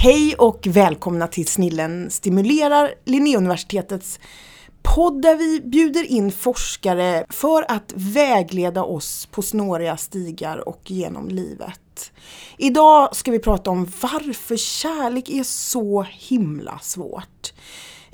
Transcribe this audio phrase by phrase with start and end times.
[0.00, 4.20] Hej och välkomna till Snillen stimulerar Linnéuniversitetets
[4.82, 11.28] podd där vi bjuder in forskare för att vägleda oss på snåriga stigar och genom
[11.28, 12.12] livet.
[12.56, 17.52] Idag ska vi prata om varför kärlek är så himla svårt.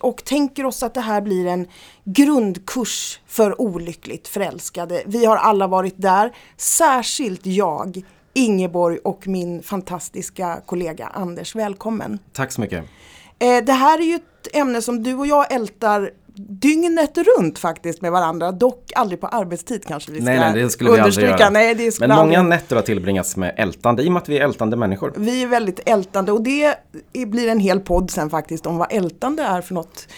[0.00, 1.68] Och tänker oss att det här blir en
[2.04, 5.02] grundkurs för olyckligt förälskade.
[5.06, 8.04] Vi har alla varit där, särskilt jag
[8.34, 11.54] Ingeborg och min fantastiska kollega Anders.
[11.54, 12.18] Välkommen!
[12.32, 12.84] Tack så mycket!
[13.38, 18.02] Eh, det här är ju ett ämne som du och jag ältar dygnet runt faktiskt
[18.02, 21.28] med varandra, dock aldrig på arbetstid kanske vi ska nej, nej, det skulle vi aldrig
[21.28, 21.50] göra.
[21.50, 22.44] Nej, det Men många aldrig...
[22.44, 25.12] nätter har tillbringats med ältande i och med att vi är ältande människor.
[25.16, 26.76] Vi är väldigt ältande och det
[27.12, 30.08] blir en hel podd sen faktiskt om vad ältande är för något.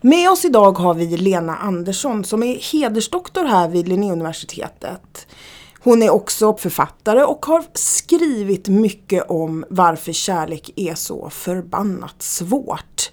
[0.00, 5.26] Med oss idag har vi Lena Andersson som är hedersdoktor här vid Linnéuniversitetet.
[5.84, 13.10] Hon är också författare och har skrivit mycket om varför kärlek är så förbannat svårt.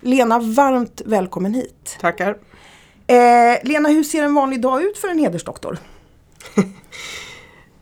[0.00, 1.96] Lena, varmt välkommen hit.
[2.00, 2.36] Tackar.
[3.06, 3.16] Eh,
[3.62, 5.78] Lena, hur ser en vanlig dag ut för en hedersdoktor?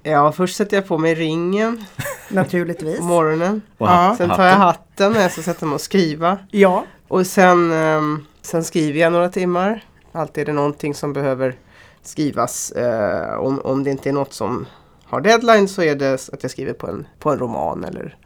[0.03, 1.85] ja, först sätter jag på mig ringen.
[2.29, 2.99] Naturligtvis.
[2.99, 3.63] På morgonen.
[3.79, 4.15] Och ja.
[4.19, 6.39] Sen tar jag hatten när jag ska sätta mig och skriva.
[6.51, 6.85] Ja.
[7.09, 8.03] Och sen, eh,
[8.43, 9.85] sen skriver jag några timmar.
[10.13, 11.57] Alltid är det någonting som behöver
[12.03, 12.73] skrivas.
[12.73, 14.67] Eh, om, om det inte är något som
[15.05, 18.17] har deadline så är det att jag skriver på en, på en roman eller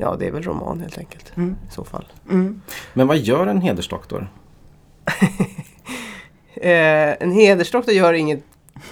[0.00, 1.56] Ja, det är väl roman helt enkelt mm.
[1.68, 2.04] i så fall.
[2.30, 2.62] Mm.
[2.94, 4.32] Men vad gör en hedersdoktor?
[6.54, 8.44] eh, en hedersdoktor gör inget,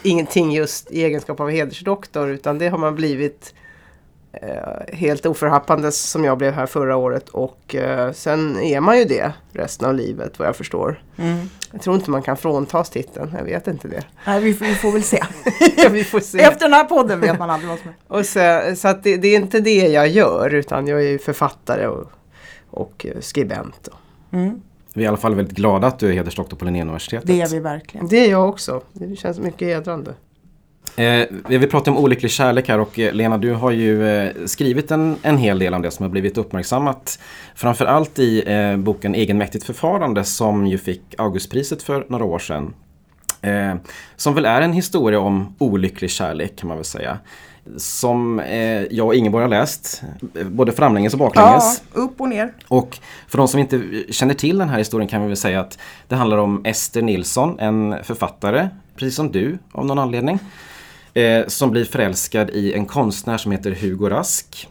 [0.02, 3.65] ingenting just i egenskap av hedersdoktor utan det har man blivit eh,
[4.92, 9.32] helt oförhappandes som jag blev här förra året och eh, sen är man ju det
[9.52, 11.02] resten av livet vad jag förstår.
[11.16, 11.50] Mm.
[11.72, 14.04] Jag tror inte man kan fråntas titeln, jag vet inte det.
[14.26, 15.22] Nej, vi, vi får väl se.
[15.76, 16.40] ja, vi får se.
[16.40, 18.18] Efter den här podden vet man aldrig vad som är.
[18.18, 21.86] Och så så att det, det, är inte det jag gör utan jag är författare
[21.86, 22.10] och,
[22.70, 23.88] och skribent.
[24.32, 24.60] Mm.
[24.94, 27.26] Vi är i alla fall väldigt glada att du är hedersdoktor på Linnéuniversitetet.
[27.26, 28.08] Det är vi verkligen.
[28.08, 28.82] Det är jag också.
[28.92, 30.14] Det känns mycket hedrande.
[30.96, 34.90] Eh, vi pratar om olycklig kärlek här och eh, Lena du har ju eh, skrivit
[34.90, 37.18] en, en hel del om det som har blivit uppmärksammat.
[37.54, 42.74] Framförallt i eh, boken Egenmäktigt förfarande som ju fick Augustpriset för några år sedan.
[43.42, 43.74] Eh,
[44.16, 47.18] som väl är en historia om olycklig kärlek kan man väl säga.
[47.76, 50.02] Som eh, jag och Ingeborg har läst,
[50.44, 51.82] både framlänges och baklänges.
[51.94, 52.52] Ja, upp och ner.
[52.68, 52.98] Och
[53.28, 56.14] för de som inte känner till den här historien kan vi väl säga att det
[56.14, 60.38] handlar om Ester Nilsson, en författare, precis som du av någon anledning
[61.16, 64.68] eh, som blir förälskad i en konstnär som heter Hugo Rask.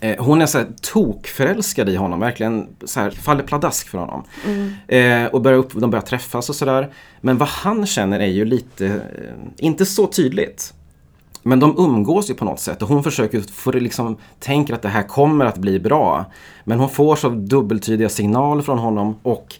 [0.00, 4.24] Eh, hon är så här tokförälskad i honom, verkligen så här, faller pladask för honom.
[4.46, 4.72] Mm.
[4.88, 6.92] Eh, och börjar upp, de börjar träffas och sådär.
[7.20, 8.92] Men vad han känner är ju lite, eh,
[9.56, 10.74] inte så tydligt.
[11.42, 14.82] Men de umgås ju på något sätt och hon försöker få det liksom, tänker att
[14.82, 16.24] det här kommer att bli bra.
[16.64, 19.54] Men hon får så dubbeltydiga signaler från honom och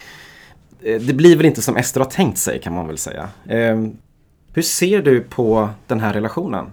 [0.83, 3.29] eh, det blir väl inte som Ester har tänkt sig kan man väl säga.
[4.59, 6.73] Hur ser du på den här relationen?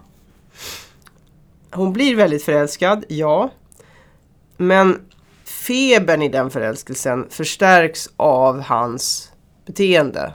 [1.72, 3.50] Hon blir väldigt förälskad, ja.
[4.58, 5.02] Men
[5.44, 9.32] febern i den förälskelsen förstärks av hans
[9.66, 10.34] beteende.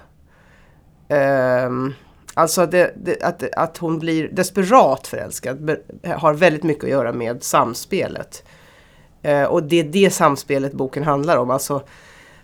[1.08, 1.94] Um,
[2.34, 7.42] alltså det, det, att, att hon blir desperat förälskad har väldigt mycket att göra med
[7.42, 8.44] samspelet.
[9.26, 11.50] Uh, och det är det samspelet boken handlar om.
[11.50, 11.82] Alltså,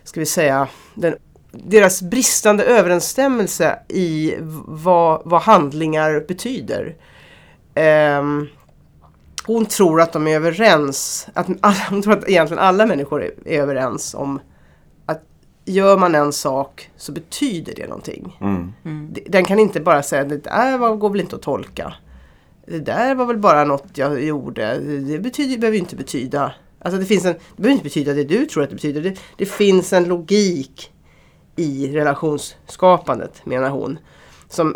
[0.03, 1.15] ska vi säga, den
[1.65, 4.35] deras bristande överensstämmelse i
[4.65, 6.95] vad, vad handlingar betyder.
[8.19, 8.47] Um,
[9.45, 13.31] hon tror att de är överens, att alla, hon tror att egentligen alla människor är,
[13.45, 14.39] är, överens om
[15.05, 15.21] att
[15.65, 18.37] gör man en sak så betyder det någonting.
[18.41, 18.73] Mm.
[18.85, 19.15] Mm.
[19.25, 21.93] Den kan inte bara säga att det där går väl inte att tolka.
[22.65, 24.79] Det där var väl bara något jag gjorde.
[24.79, 28.45] Det betyder, behöver inte betyda Alltså det, finns en, det behöver inte betyda det du
[28.45, 29.01] tror att det betyder.
[29.01, 30.91] Det, det finns en logik
[31.57, 33.99] i relationsskapandet menar hon.
[34.49, 34.75] Som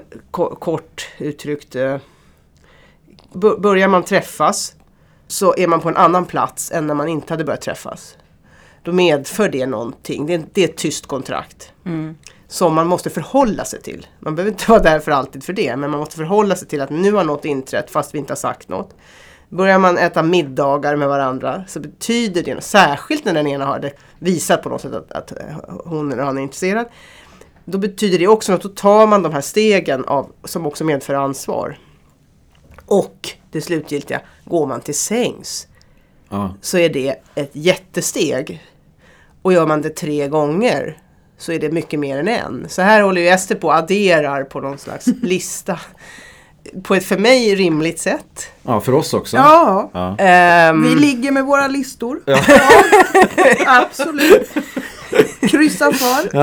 [0.59, 1.97] kort uttryckt eh,
[3.33, 4.75] Börjar man träffas
[5.27, 8.17] så är man på en annan plats än när man inte hade börjat träffas.
[8.83, 10.25] Då medför det någonting.
[10.25, 11.73] Det är, det är ett tyst kontrakt.
[11.85, 12.15] Mm.
[12.47, 14.07] Som man måste förhålla sig till.
[14.19, 15.75] Man behöver inte vara där för alltid för det.
[15.75, 18.37] Men man måste förhålla sig till att nu har något inträtt fast vi inte har
[18.37, 18.95] sagt något.
[19.51, 24.63] Börjar man äta middagar med varandra så betyder det, särskilt när den ena har visat
[24.63, 25.33] på något sätt att, att
[25.85, 26.85] hon eller han är intresserad.
[27.65, 31.13] Då betyder det också att då tar man de här stegen av, som också medför
[31.13, 31.77] ansvar.
[32.85, 35.67] Och det slutgiltiga, går man till sängs
[36.29, 36.49] ah.
[36.61, 38.63] så är det ett jättesteg.
[39.41, 40.97] Och gör man det tre gånger
[41.37, 42.65] så är det mycket mer än en.
[42.69, 45.79] Så här håller ju Ester på och adderar på någon slags lista.
[46.83, 48.47] På ett för mig rimligt sätt.
[48.63, 49.37] Ja, för oss också.
[49.37, 50.15] Ja, Ja.
[50.17, 52.21] Ehm, vi ligger med våra listor.
[52.25, 52.37] Ja.
[53.67, 54.49] Absolut.
[55.41, 56.37] Kryssa för.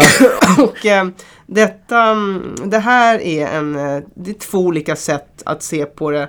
[0.62, 1.08] Och eh,
[1.46, 6.10] detta, mm, det här är en, eh, det är två olika sätt att se på
[6.10, 6.28] det.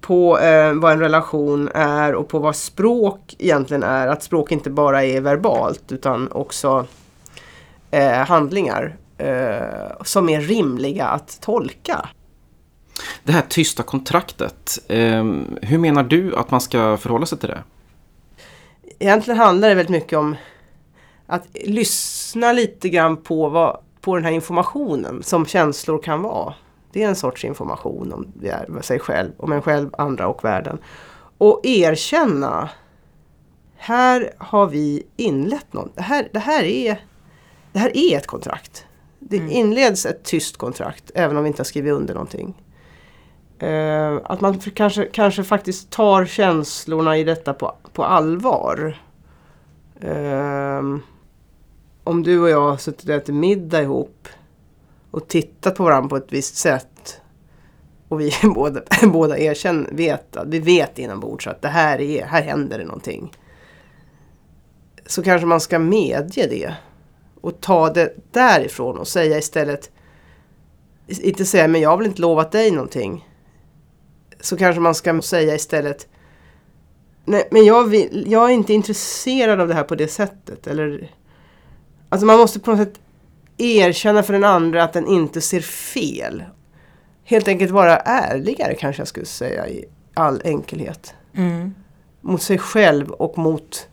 [0.00, 4.06] På eh, vad en relation är och på vad språk egentligen är.
[4.06, 6.86] Att språk inte bara är verbalt utan också
[7.90, 12.08] eh, handlingar eh, som är rimliga att tolka.
[13.26, 15.24] Det här tysta kontraktet, eh,
[15.62, 17.62] hur menar du att man ska förhålla sig till det?
[18.98, 20.36] Egentligen handlar det väldigt mycket om
[21.26, 26.54] att lyssna lite grann på, vad, på den här informationen som känslor kan vara.
[26.92, 30.44] Det är en sorts information om det är, sig själv, om en själv, andra och
[30.44, 30.78] världen.
[31.38, 32.70] Och erkänna.
[33.76, 35.96] Här har vi inlett något.
[35.96, 37.00] Det här, det här, är,
[37.72, 38.86] det här är ett kontrakt.
[39.18, 42.54] Det inleds ett tyst kontrakt även om vi inte har skrivit under någonting.
[43.58, 48.98] Eh, att man kanske, kanske faktiskt tar känslorna i detta på, på allvar.
[50.00, 50.82] Eh,
[52.04, 54.28] om du och jag har suttit och ätit middag ihop
[55.10, 57.20] och tittat på varandra på ett visst sätt
[58.08, 58.80] och vi båda,
[59.12, 63.32] båda erkänner, vet vi vet inombords att det här är, här händer det någonting.
[65.06, 66.74] Så kanske man ska medge det
[67.40, 69.90] och ta det därifrån och säga istället
[71.06, 73.28] inte säga men jag har väl inte lovat dig någonting.
[74.40, 76.08] Så kanske man ska säga istället
[77.28, 80.66] Nej, men jag, vill, jag är inte intresserad av det här på det sättet.
[80.66, 81.10] Eller,
[82.08, 83.00] alltså man måste på något sätt
[83.56, 86.44] erkänna för den andra att den inte ser fel.
[87.24, 89.84] Helt enkelt vara ärligare kanske jag skulle säga i
[90.14, 91.14] all enkelhet.
[91.34, 91.74] Mm.
[92.20, 93.88] Mot sig själv och mot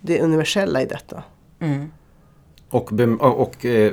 [0.00, 1.22] det universella i detta.
[1.60, 1.90] Mm.
[2.70, 3.92] Och, bem- och eh,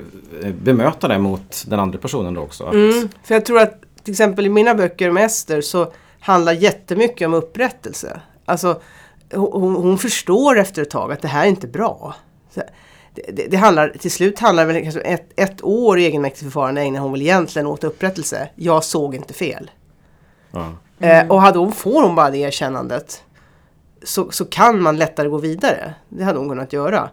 [0.62, 2.63] bemöta det mot den andra personen då också.
[2.63, 7.25] Mm, för jag tror att till exempel i mina böcker om Ester så handlar jättemycket
[7.25, 8.21] om upprättelse.
[8.45, 8.81] Alltså
[9.33, 12.15] hon, hon förstår efter ett tag att det här är inte bra.
[12.49, 12.61] Så
[13.13, 16.81] det, det, det handlar, till slut handlar det kanske ett, ett år i egenmäktigt förfarande
[16.81, 18.49] ägnar hon väl egentligen åt upprättelse.
[18.55, 19.71] Jag såg inte fel.
[20.51, 20.71] Ja.
[20.99, 23.23] Eh, och hade hon, får hon bara det erkännandet
[24.03, 25.93] så, så kan man lättare gå vidare.
[26.09, 27.09] Det hade hon kunnat göra.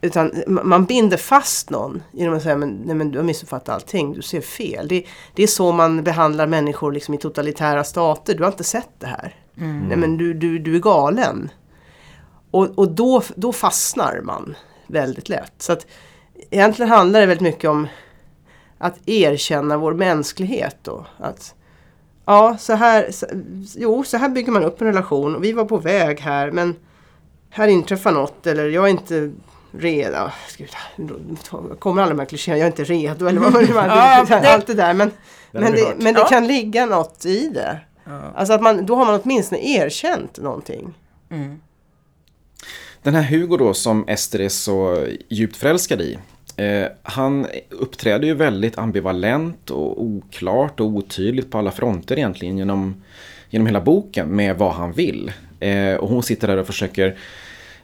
[0.00, 3.68] Utan ma- man binder fast någon genom att säga men, nej, men du har missuppfattat
[3.74, 4.88] allting, du ser fel.
[4.88, 5.04] Det,
[5.34, 8.34] det är så man behandlar människor liksom i totalitära stater.
[8.34, 9.36] Du har inte sett det här.
[9.88, 11.50] Nej men du, du, du är galen.
[12.50, 14.56] Och, och då, då fastnar man
[14.86, 15.52] väldigt lätt.
[15.58, 15.86] Så att
[16.50, 17.86] egentligen handlar det väldigt mycket om
[18.78, 20.76] att erkänna vår mänsklighet.
[20.82, 21.06] Då.
[21.18, 21.54] Att,
[22.24, 23.26] ja, så här, så,
[23.76, 26.76] jo, så här bygger man upp en relation och vi var på väg här men
[27.50, 29.32] här inträffar något eller jag är inte
[29.72, 30.16] redo.
[30.16, 30.70] Ah, Gud,
[31.78, 33.52] kommer alla de här klichéerna, jag är inte redo eller vad
[34.28, 34.94] det- Allt det där.
[34.94, 35.10] Men,
[35.52, 37.80] men, det, men det kan ligga något i det.
[38.34, 40.94] Alltså att man, då har man åtminstone erkänt någonting.
[41.30, 41.60] Mm.
[43.02, 46.18] Den här Hugo då som Ester är så djupt förälskad i.
[46.56, 53.02] Eh, han uppträder ju väldigt ambivalent och oklart och otydligt på alla fronter egentligen genom,
[53.50, 55.32] genom hela boken med vad han vill.
[55.60, 57.18] Eh, och hon sitter där och försöker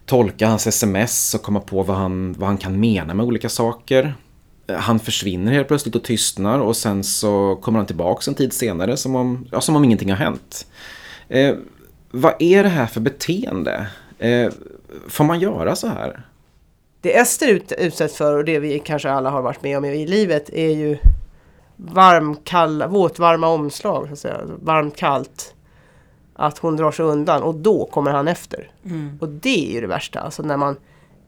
[0.07, 4.15] tolka hans sms och komma på vad han, vad han kan mena med olika saker.
[4.67, 8.53] Eh, han försvinner helt plötsligt och tystnar och sen så kommer han tillbaks en tid
[8.53, 10.67] senare som om, ja, som om ingenting har hänt.
[11.29, 11.55] Eh,
[12.11, 13.87] vad är det här för beteende?
[14.19, 14.53] Eh,
[15.09, 16.27] får man göra så här?
[17.01, 20.07] Det Ester ut, utsätts för och det vi kanske alla har varit med om i
[20.07, 20.99] livet är ju
[21.77, 24.07] varm, kall, våtvarma omslag.
[24.07, 24.41] Så att säga.
[24.63, 25.55] Varmt, kallt.
[26.35, 28.71] Att hon drar sig undan och då kommer han efter.
[28.85, 29.19] Mm.
[29.21, 30.21] Och det är ju det värsta.
[30.21, 30.77] Alltså när man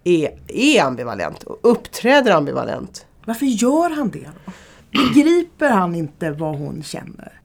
[0.05, 3.07] är, är ambivalent och uppträder ambivalent.
[3.25, 4.53] Varför gör han det då?
[4.91, 7.41] Begriper han inte vad hon känner?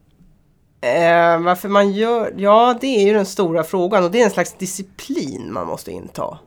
[0.80, 4.30] Eh, varför man gör, ja det är ju den stora frågan och det är en
[4.30, 6.38] slags disciplin man måste inta.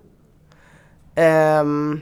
[1.15, 2.01] Ehm,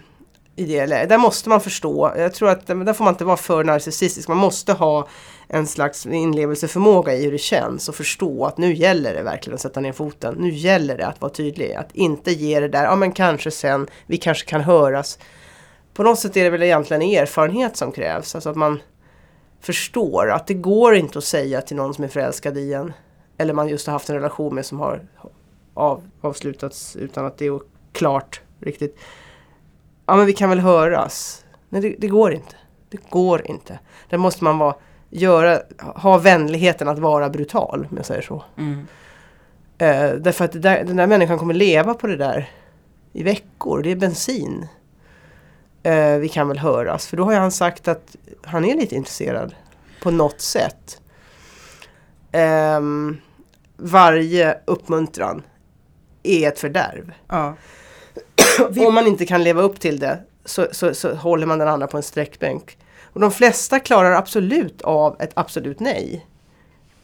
[0.55, 1.09] I det läget.
[1.09, 4.37] Där måste man förstå, jag tror att där får man inte vara för narcissistisk, man
[4.37, 5.07] måste ha
[5.53, 9.61] en slags inlevelseförmåga i hur det känns och förstå att nu gäller det verkligen att
[9.61, 10.35] sätta ner foten.
[10.39, 13.87] Nu gäller det att vara tydlig, att inte ge det där, ja men kanske sen,
[14.05, 15.19] vi kanske kan höras.
[15.93, 18.79] På något sätt är det väl egentligen erfarenhet som krävs, alltså att man
[19.61, 22.93] förstår att det går inte att säga till någon som är förälskad i en
[23.37, 25.07] eller man just har haft en relation med som har
[25.73, 27.59] av, avslutats utan att det är
[27.91, 28.97] klart riktigt.
[30.05, 31.45] Ja men vi kan väl höras.
[31.69, 32.55] Nej det, det går inte.
[32.89, 33.79] Det går inte.
[34.09, 34.75] Där måste man vara,
[35.13, 38.43] göra, ha vänligheten att vara brutal om jag säger så.
[38.57, 38.87] Mm.
[39.77, 42.49] Eh, därför att där, den där människan kommer leva på det där
[43.13, 43.81] i veckor.
[43.81, 44.67] Det är bensin.
[45.83, 47.07] Eh, vi kan väl höras.
[47.07, 49.55] För då har han sagt att han är lite intresserad
[50.01, 51.01] på något sätt.
[52.31, 53.17] ehm,
[53.77, 55.43] varje uppmuntran
[56.23, 57.11] är ett fördärv.
[57.27, 57.55] Ja.
[58.87, 61.87] Om man inte kan leva upp till det så, så, så håller man den andra
[61.87, 62.77] på en sträckbänk.
[63.13, 66.27] Och de flesta klarar absolut av ett absolut nej.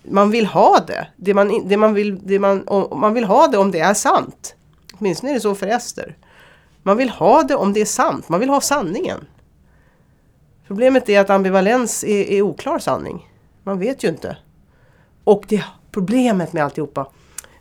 [0.04, 1.08] Man vill ha det.
[1.16, 3.94] Det man, det man, vill, det man, om, man vill ha det om det är
[3.94, 4.56] sant.
[4.94, 6.18] Åtminstone är det så för Ester.
[6.84, 8.30] Man vill ha det om det är sant.
[8.30, 9.28] Man vill ha sanningen.
[10.68, 13.30] Problemet är att ambivalens är, är oklar sanning.
[13.64, 14.38] Man vet ju inte.
[15.24, 17.08] Och det problemet med alltihopa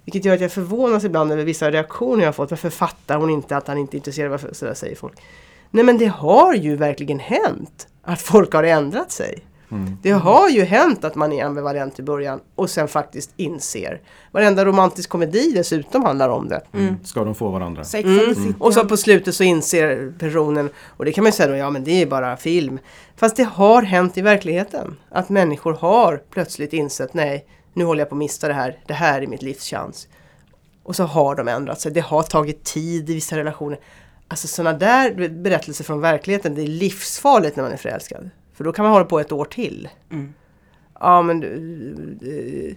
[0.04, 2.50] vilket gör att jag förvånas ibland över vissa reaktioner jag har fått.
[2.50, 4.30] Varför fattar hon inte att han inte är intresserad?
[4.30, 5.20] Varför sådär säger folk.
[5.70, 9.44] Nej men det har ju verkligen hänt att folk har ändrat sig.
[10.02, 14.00] Det har ju hänt att man är ambivalent i början och sen faktiskt inser.
[14.32, 16.60] Varenda romantisk komedi dessutom handlar om det.
[17.04, 17.84] Ska de få varandra?
[17.94, 18.54] Mm.
[18.58, 21.70] Och så på slutet så inser personen, och det kan man ju säga då, ja
[21.70, 22.78] men det är bara film.
[23.16, 24.96] Fast det har hänt i verkligheten.
[25.10, 28.94] Att människor har plötsligt insett, nej nu håller jag på att mista det här, det
[28.94, 30.08] här är mitt livs chans.
[30.82, 31.92] Och så har de ändrat sig.
[31.92, 33.78] Det har tagit tid i vissa relationer.
[34.28, 38.30] Alltså sådana där berättelser från verkligheten, det är livsfarligt när man är förälskad.
[38.54, 39.88] För då kan man hålla på ett år till.
[41.00, 41.56] Ja men du,
[42.20, 42.74] du,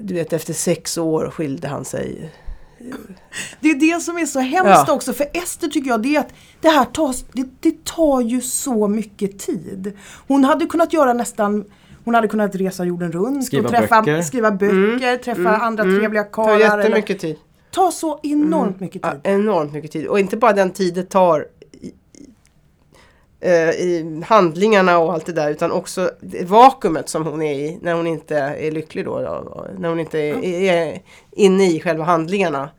[0.00, 2.32] du vet efter sex år skilde han sig.
[3.60, 4.92] Det är det som är så hemskt Ja.
[4.92, 8.40] också för Ester tycker jag, det är att det här tas, det, det tar ju
[8.40, 9.92] så mycket tid.
[10.28, 11.64] Hon hade kunnat göra nästan
[12.04, 14.22] hon hade kunnat resa jorden runt Skriva och träffa, böcker.
[14.22, 16.54] skriva böcker, träffa andra trevliga Det tar karlar.
[16.78, 17.36] eller- jättemycket tid.
[17.70, 19.20] Ta så enormt mycket tid.
[19.24, 20.06] Ja, enormt mycket tid.
[20.06, 22.26] Och inte bara den tid det tar i, i,
[23.40, 27.78] eh, i handlingarna och allt det där utan också det vakuumet som hon är i
[27.82, 29.20] när hon inte är lycklig då.
[29.20, 32.70] då när hon inte är, är inne i själva handlingarna.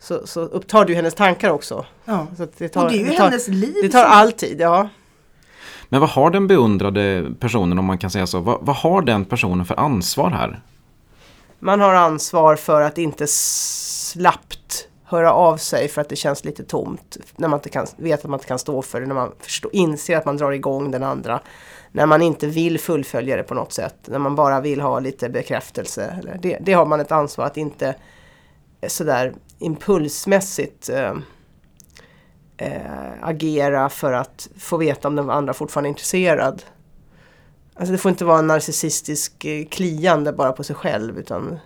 [0.00, 1.86] Så, så upptar det ju hennes tankar också.
[2.04, 2.26] Ja.
[2.58, 3.74] Det tar, Och det är ju tar, hennes liv.
[3.82, 4.88] Det tar all tid, ja.
[5.88, 9.24] Men vad har den beundrade personen, om man kan säga så, vad, vad har den
[9.24, 10.60] personen för ansvar här?
[11.58, 13.26] Man har ansvar för att inte
[14.12, 17.16] slappt höra av sig för att det känns lite tomt.
[17.36, 19.70] När man inte kan, vet att man inte kan stå för det, när man förstå,
[19.72, 21.40] inser att man drar igång den andra.
[21.92, 25.28] När man inte vill fullfölja det på något sätt, när man bara vill ha lite
[25.28, 26.16] bekräftelse.
[26.20, 27.94] Eller det, det har man ett ansvar att inte
[28.80, 31.12] eh, sådär impulsmässigt äh,
[32.56, 36.62] äh, agera för att få veta om den andra fortfarande är intresserad.
[37.74, 41.58] Alltså det får inte vara en narcissistisk kliande bara på sig själv utan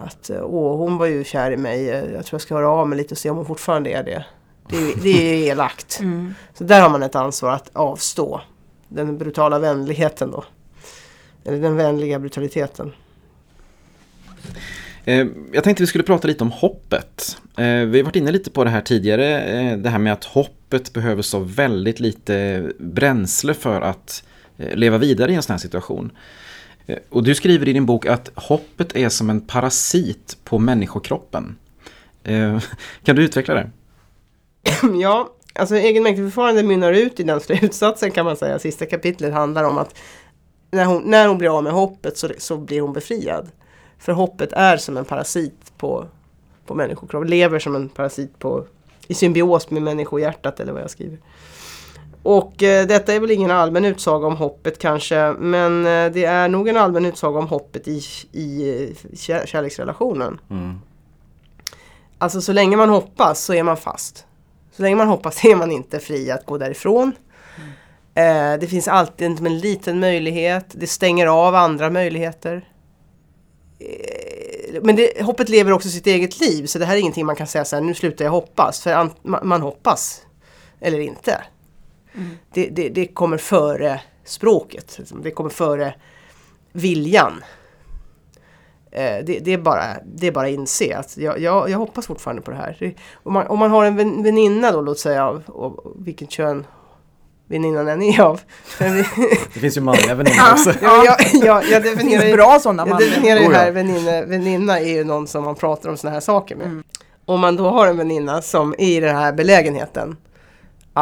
[0.00, 2.68] att eh, åh, hon var ju kär i mig, eh, jag tror jag ska höra
[2.68, 4.24] av mig lite och se om hon fortfarande är det.
[4.68, 6.00] Det är, det är elakt.
[6.00, 6.34] Mm.
[6.54, 8.40] Så där har man ett ansvar att avstå.
[8.88, 10.44] Den brutala vänligheten då.
[11.44, 12.92] Eller den vänliga brutaliteten.
[15.04, 17.36] Eh, jag tänkte vi skulle prata lite om hoppet.
[17.56, 21.22] Vi har varit inne lite på det här tidigare, det här med att hoppet behöver
[21.22, 24.24] så väldigt lite bränsle för att
[24.56, 26.12] leva vidare i en sån här situation.
[26.90, 31.56] Eh, och du skriver i din bok att hoppet är som en parasit på människokroppen.
[32.24, 32.58] Eh,
[33.04, 33.70] kan du utveckla det?
[35.00, 38.58] ja, alltså egenmäktigförfarande mynnar ut i den slutsatsen kan man säga.
[38.58, 39.94] Sista kapitlet handlar om att
[40.70, 43.50] när hon, när hon blir av med hoppet så, så blir hon befriad.
[43.98, 46.06] För hoppet är som en parasit på,
[46.66, 47.30] på människokroppen.
[47.30, 48.66] Lever som en parasit på,
[49.08, 51.18] i symbios med människohjärtat eller vad jag skriver.
[52.22, 55.32] Och eh, detta är väl ingen allmän utsaga om hoppet kanske.
[55.38, 60.40] Men eh, det är nog en allmän utsaga om hoppet i, i eh, kär, kärleksrelationen.
[60.50, 60.80] Mm.
[62.18, 64.26] Alltså så länge man hoppas så är man fast.
[64.76, 67.12] Så länge man hoppas är man inte fri att gå därifrån.
[68.14, 70.66] Eh, det finns alltid en, en liten möjlighet.
[70.72, 72.66] Det stänger av andra möjligheter.
[74.82, 76.66] Men det, hoppet lever också sitt eget liv.
[76.66, 78.80] Så det här är ingenting man kan säga så här, nu slutar jag hoppas.
[78.80, 80.22] För an, man, man hoppas.
[80.80, 81.44] Eller inte.
[82.52, 84.94] Det, det, det kommer före språket.
[84.98, 85.22] liksom.
[85.22, 85.94] Det kommer före
[86.72, 87.44] viljan.
[88.92, 92.06] Eh, det, det, är bara, det är bara att inse att jag, jag, jag hoppas
[92.06, 92.94] fortfarande på det här.
[93.12, 96.66] Om, man, om man har en vän- väninna då, låt säga av, av vilket kön
[97.46, 98.40] väninnan än är av.
[99.54, 100.72] Det finns ju manliga väninnor också.
[100.82, 103.58] ja, jag, jag, jag Det definierar finns ju, bra sådana jag definierar ju Oh ja.
[103.58, 106.66] här väninna, väninna är ju någon som man pratar om såna här saker med.
[106.66, 106.84] Mm.
[107.24, 110.16] Om man då har en väninna som är i den här belägenheten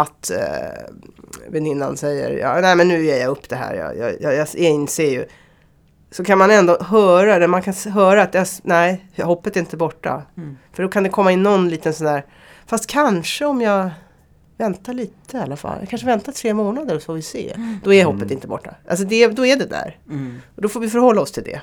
[0.01, 0.39] att eh,
[1.49, 4.71] väninnan säger ja, nej men nu ger jag upp det här, jag, jag, jag, jag
[4.71, 5.27] inser ju.
[6.11, 9.77] Så kan man ändå höra det, man kan höra att jag, nej, hoppet är inte
[9.77, 10.23] borta.
[10.37, 10.59] Mm.
[10.73, 12.25] För då kan det komma in någon liten sån där,
[12.67, 13.91] fast kanske om jag
[14.59, 15.77] väntar lite i alla fall.
[15.81, 17.57] Jag kanske väntar tre månader så får vi se.
[17.85, 18.75] Då är hoppet inte borta.
[18.89, 19.99] Alltså det, då är det där.
[20.09, 20.41] Mm.
[20.57, 21.61] Och då får vi förhålla oss till det.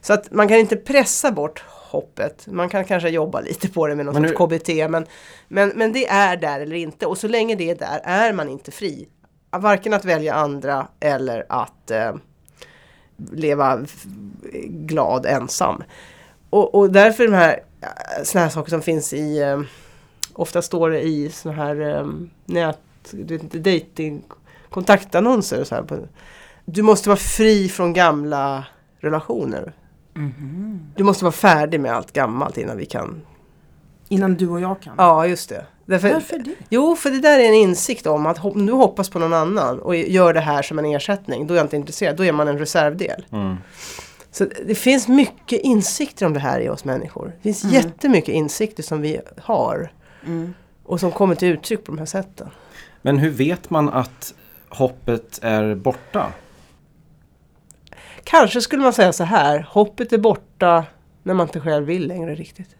[0.00, 2.46] Så att man kan inte pressa bort hoppet.
[2.46, 4.68] Man kan kanske jobba lite på det med någon Men sorts KBT.
[4.90, 5.06] Men,
[5.48, 7.06] men, men det är där eller inte.
[7.06, 9.08] Och så länge det är där är man inte fri.
[9.50, 12.14] Varken att välja andra eller att eh,
[13.32, 13.84] leva
[14.66, 15.82] glad ensam.
[16.50, 19.60] Och, och därför de här eh, såna här saker som finns i, eh,
[20.32, 22.06] ofta står det i såna här eh,
[22.44, 22.78] nät,
[23.10, 24.22] du vet inte, dating,
[24.70, 25.64] kontaktannonser.
[25.64, 26.08] Så här.
[26.64, 28.64] Du måste vara fri från gamla
[29.00, 29.72] relationer.
[30.96, 33.22] Du måste vara färdig med allt gammalt innan vi kan...
[34.08, 34.94] Innan du och jag kan.
[34.98, 35.66] Ja, just det.
[35.86, 36.54] Därför, Varför det?
[36.68, 39.78] Jo, för det där är en insikt om att om du hoppas på någon annan
[39.78, 42.16] och gör det här som en ersättning, då är jag inte intresserad.
[42.16, 43.26] Då är man en reservdel.
[43.32, 43.56] Mm.
[44.30, 47.32] Så det finns mycket insikter om det här i oss människor.
[47.36, 49.92] Det finns jättemycket insikter som vi har.
[50.26, 50.54] Mm.
[50.84, 52.48] Och som kommer till uttryck på de här sätten.
[53.02, 54.34] Men hur vet man att
[54.68, 56.26] hoppet är borta?
[58.28, 60.84] Kanske skulle man säga så här, hoppet är borta
[61.22, 62.76] när man inte själv vill längre riktigt.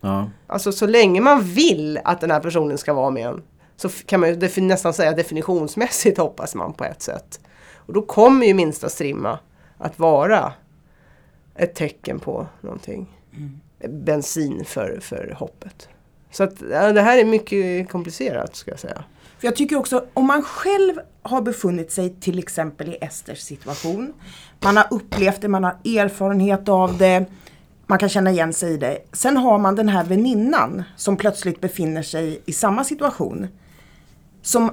[0.00, 0.30] Ja.
[0.46, 3.42] Alltså så länge man vill att den här personen ska vara med en
[3.76, 7.40] så kan man ju nästan säga definitionsmässigt hoppas man på ett sätt.
[7.74, 9.38] Och då kommer ju minsta strimma
[9.78, 10.52] att vara
[11.54, 13.18] ett tecken på någonting.
[13.88, 15.88] Bensin för, för hoppet.
[16.30, 19.04] Så att ja, det här är mycket komplicerat ska jag säga.
[19.40, 20.92] För jag tycker också, om man själv
[21.22, 24.12] har befunnit sig till exempel i Esters situation.
[24.60, 27.24] Man har upplevt det, man har erfarenhet av det.
[27.86, 28.98] Man kan känna igen sig i det.
[29.12, 33.48] Sen har man den här väninnan som plötsligt befinner sig i samma situation.
[34.42, 34.70] Som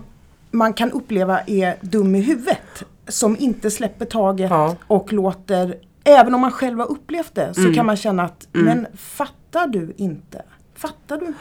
[0.51, 2.83] man kan uppleva är dum i huvudet.
[3.07, 4.75] Som inte släpper taget Ja.
[4.88, 7.74] och låter, även om man själv har upplevt det, så Mm.
[7.74, 10.41] kan man känna att, men fattar du inte?
[10.75, 11.39] Fattar du inte?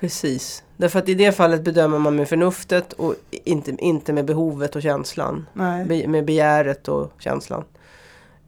[0.00, 0.62] Precis.
[0.76, 4.82] Därför att i det fallet bedömer man med förnuftet och inte, inte med behovet och
[4.82, 5.46] känslan.
[5.52, 5.84] Nej.
[5.84, 7.64] Be, med begäret och känslan.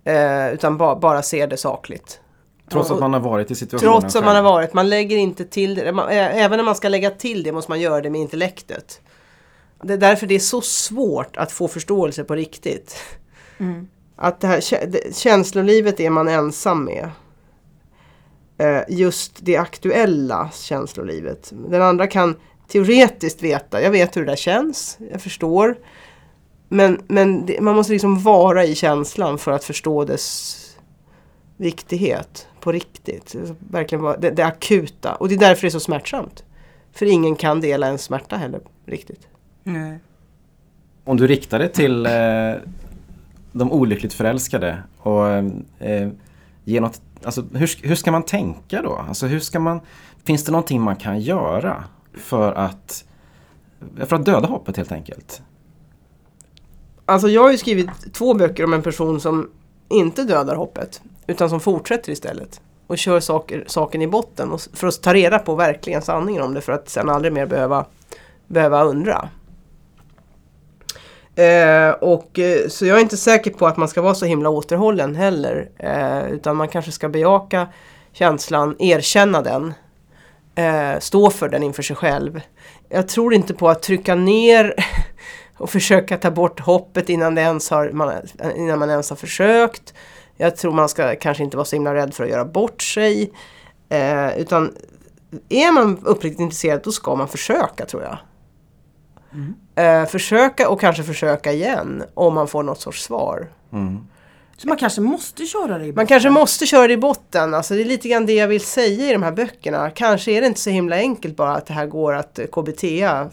[0.04, 2.20] Eh, utan ba, bara ser det sakligt.
[2.70, 5.44] Trots att man har varit i situationen Trots att man har varit, man lägger inte
[5.44, 5.92] till det.
[5.92, 9.00] Man, ä- även när man ska lägga till det måste man göra det med intellektet.
[9.82, 12.96] Det är därför det är så svårt att få förståelse på riktigt.
[13.58, 13.88] Mm.
[14.16, 17.10] Att det här det- känslolivet är man ensam med.
[18.62, 21.52] Eh, Just det aktuella känslolivet.
[21.68, 22.36] Den andra kan
[22.68, 25.76] teoretiskt veta, jag vet hur det där känns, jag förstår.
[26.68, 30.58] Men, men det, man måste liksom vara i känslan för att förstå dess
[31.56, 33.36] viktighet på riktigt.
[33.40, 35.14] Alltså, Verkligen vara, det, det akuta.
[35.14, 36.44] Och det är därför det är så smärtsamt.
[36.92, 39.28] För ingen kan dela en smärta heller riktigt.
[39.62, 39.98] Nej.
[41.04, 42.12] Om du riktar det till eh,
[43.52, 46.08] de olyckligt förälskade och eh,
[46.64, 48.96] ge något, alltså, hur, hur ska man tänka då?
[49.08, 49.80] Alltså, hur ska man,
[50.24, 53.04] finns det någonting man kan göra för att,
[54.06, 55.42] för att döda hoppet helt enkelt?
[57.04, 59.50] Alltså jag har ju skrivit två böcker om en person som
[59.88, 61.02] inte dödar hoppet.
[61.26, 62.60] Utan som fortsätter istället.
[62.86, 64.52] Och kör saker, saken i botten.
[64.52, 66.60] Och, för att ta reda på verkligen sanningen om det.
[66.60, 67.86] För att sen aldrig mer behöva,
[68.46, 69.28] behöva undra.
[71.36, 74.48] Eh, och, eh, så jag är inte säker på att man ska vara så himla
[74.48, 75.70] återhållen heller.
[75.78, 77.68] Eh, utan man kanske ska bejaka
[78.12, 79.74] känslan, erkänna den.
[80.54, 82.40] Eh, stå för den inför sig själv.
[82.88, 84.74] Jag tror inte på att trycka ner
[85.58, 88.12] och försöka ta bort hoppet innan, det ens har, man,
[88.56, 89.94] innan man ens har försökt.
[90.36, 93.32] Jag tror man ska kanske inte vara så himla rädd för att göra bort sig.
[93.88, 94.74] Eh, utan
[95.48, 98.18] är man uppriktigt intresserad då ska man försöka tror jag.
[99.74, 103.46] Eh, försöka och kanske försöka igen om man får något sorts svar.
[103.72, 104.00] Mm.
[104.56, 106.06] Så man kanske måste köra det i Man botten.
[106.06, 107.54] kanske måste köra det i botten.
[107.54, 109.90] Alltså det är lite grann det jag vill säga i de här böckerna.
[109.90, 112.84] Kanske är det inte så himla enkelt bara att det här går att eh, KBT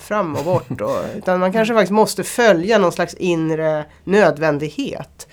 [0.04, 0.82] fram och bort.
[0.82, 5.28] Och, utan man kanske faktiskt måste följa någon slags inre nödvändighet.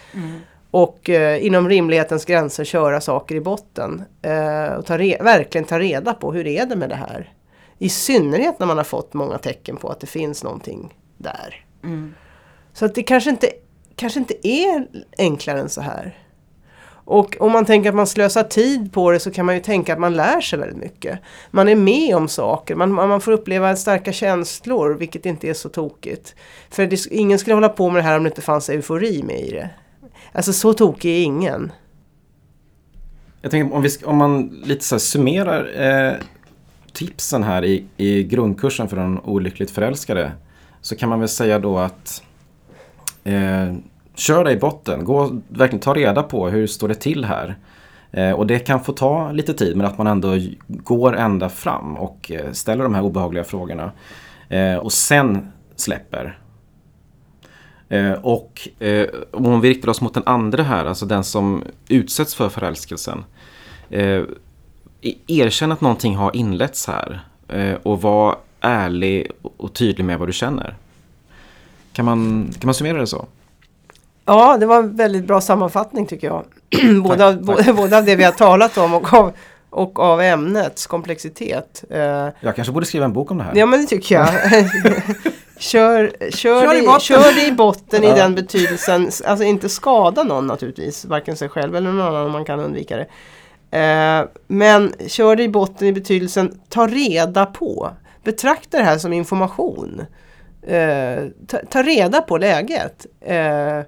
[0.70, 4.04] Och eh, inom rimlighetens gränser köra saker i botten.
[4.22, 7.32] Eh, och ta re- verkligen ta reda på hur är det med det här.
[7.78, 11.64] I synnerhet när man har fått många tecken på att det finns någonting där.
[12.72, 13.50] Så att det kanske inte,
[13.96, 14.86] kanske inte är
[15.18, 16.18] enklare än så här.
[17.08, 19.92] Och om man tänker att man slösar tid på det så kan man ju tänka
[19.92, 21.18] att man lär sig väldigt mycket.
[21.50, 25.68] Man är med om saker, man, man får uppleva starka känslor vilket inte är så
[25.68, 26.34] tokigt.
[26.70, 29.40] För det, ingen skulle hålla på med det här om det inte fanns eufori med
[29.40, 29.70] i det.
[30.32, 31.72] Alltså så tokig är ingen.
[33.42, 36.14] Jag tänker om, vi, om man lite så här summerar eh,
[36.96, 40.32] tipsen här i, i grundkursen för en olyckligt förälskade.
[40.80, 42.22] Så kan man väl säga då att
[43.24, 43.74] eh,
[44.14, 45.04] kör dig i botten.
[45.04, 47.56] Gå verkligen ta reda på hur står det till här.
[48.10, 51.96] Eh, och det kan få ta lite tid men att man ändå går ända fram
[51.96, 53.92] och eh, ställer de här obehagliga frågorna.
[54.48, 56.38] Eh, och sen släpper.
[57.88, 62.34] Eh, och eh, om vi riktar oss mot den andra här, alltså den som utsätts
[62.34, 63.24] för förälskelsen.
[63.90, 64.22] Eh,
[65.26, 70.32] Erkänn att någonting har inletts här eh, och var ärlig och tydlig med vad du
[70.32, 70.74] känner.
[71.92, 73.26] Kan man, kan man summera det så?
[74.24, 76.44] Ja, det var en väldigt bra sammanfattning tycker jag.
[77.02, 77.76] både, av, tack.
[77.76, 79.32] både av det vi har talat om och av,
[79.70, 81.84] och av ämnets komplexitet.
[81.90, 82.00] Eh,
[82.40, 83.52] Jag kanske borde skriva en bok om det här.
[83.56, 84.28] ja men det tycker jag.
[85.58, 86.30] kör, kör,
[86.66, 87.00] Kör i det, botten.
[87.00, 89.10] kör det i botten i den betydelsen.
[89.24, 91.04] Alltså inte skada någon naturligtvis.
[91.04, 93.06] Varken sig själv eller någon annan om man kan undvika det.
[93.76, 97.90] Eh, men kör det i botten i betydelsen ta reda på.
[98.24, 100.02] Betrakta det här som information.
[100.62, 103.06] Eh, ta, ta reda på läget.
[103.20, 103.80] Eh,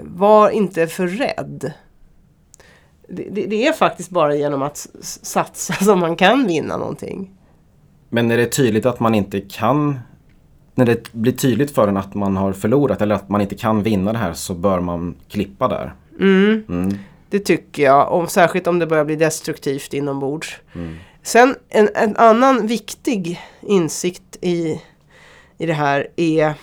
[0.00, 1.72] var inte för rädd.
[3.08, 7.30] Det, det, det är faktiskt bara genom att satsa som man kan vinna någonting.
[8.08, 9.98] Men när det är tydligt att man inte kan
[10.74, 13.82] när det blir tydligt för en att man har förlorat eller att man inte kan
[13.82, 15.94] vinna det här så bör man klippa där.
[16.20, 16.64] Mm.
[16.68, 16.98] Mm.
[17.30, 20.56] Det tycker jag, om, särskilt om det börjar bli destruktivt inombords.
[20.74, 20.96] Mm.
[21.22, 24.82] Sen en, en annan viktig insikt i,
[25.58, 26.54] i det här är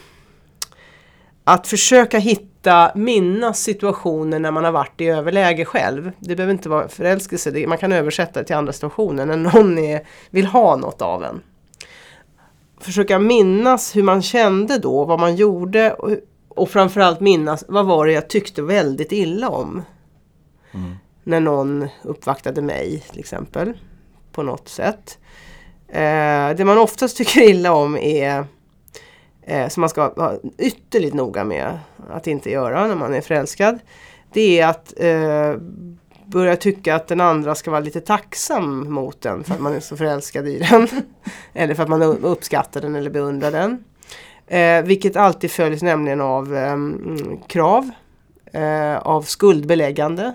[1.44, 6.12] att försöka hitta, minnas situationer när man har varit i överläge själv.
[6.20, 9.78] Det behöver inte vara förälskelse, det, man kan översätta det till andra situationer när någon
[9.78, 11.42] är, vill ha något av en.
[12.80, 16.12] Försöka minnas hur man kände då, vad man gjorde och,
[16.50, 19.84] och framförallt minnas vad var det jag tyckte väldigt illa om.
[20.78, 20.96] Mm.
[21.24, 23.74] När någon uppvaktade mig till exempel
[24.32, 25.18] på något sätt.
[25.88, 28.46] Eh, det man oftast tycker illa om är
[29.42, 33.80] eh, som man ska vara ytterligt noga med att inte göra när man är förälskad.
[34.34, 35.56] Det är att eh,
[36.26, 39.80] börja tycka att den andra ska vara lite tacksam mot den för att man är
[39.80, 40.88] så förälskad i den.
[41.54, 43.84] eller för att man uppskattar den eller beundrar den.
[44.48, 46.78] Eh, vilket alltid följs nämligen av eh,
[47.48, 47.90] krav,
[48.54, 50.34] eh, av skuldbeläggande.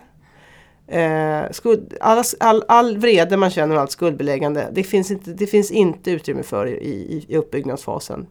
[0.93, 5.47] Eh, skuld, alla, all, all vrede man känner och allt skuldbeläggande, det finns inte, det
[5.47, 8.27] finns inte utrymme för i, i, i uppbyggnadsfasen.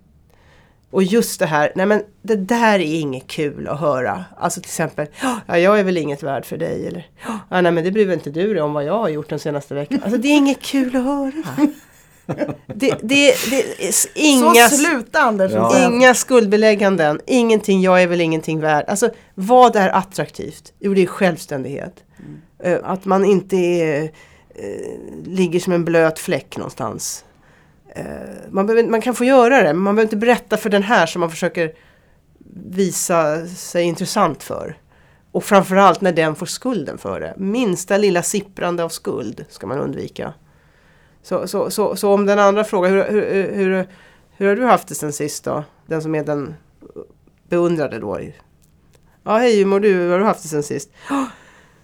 [0.91, 4.25] Och just det här, nej men det där är inget kul att höra.
[4.37, 5.07] Alltså till exempel,
[5.47, 6.87] ja jag är väl inget värd för dig.
[6.87, 7.07] Eller,
[7.49, 9.39] ja nej men det bryr väl inte du dig om vad jag har gjort den
[9.39, 9.99] senaste veckan.
[10.03, 11.31] Alltså det är inget kul att höra.
[12.65, 15.51] Det, det, det är inga, Så sluta Anders!
[15.51, 15.87] Ja.
[15.87, 18.85] inga skuldbelägganden, ingenting, jag är väl ingenting värd.
[18.87, 20.73] Alltså vad är attraktivt?
[20.79, 22.03] Jo det är självständighet.
[22.19, 22.23] Eh,
[22.63, 24.03] Eh, att man inte är,
[24.55, 27.25] eh, ligger som en blöt fläck någonstans.
[27.95, 28.05] Eh,
[28.49, 31.05] man, behöver, man kan få göra det, men man behöver inte berätta för den här
[31.05, 31.73] som man försöker
[32.53, 34.77] visa sig intressant för.
[35.31, 37.33] Och framförallt när den får skulden för det.
[37.37, 40.33] Minsta lilla sipprande av skuld ska man undvika.
[41.23, 43.87] Så, så, så, så om den andra frågar, hur, hur, hur,
[44.31, 45.63] hur har du haft det sen sist då?
[45.85, 46.55] Den som är den
[47.49, 48.19] beundrade då.
[49.23, 49.93] Ja, hej hur mår du?
[49.93, 50.89] Hur har du haft det sen sist?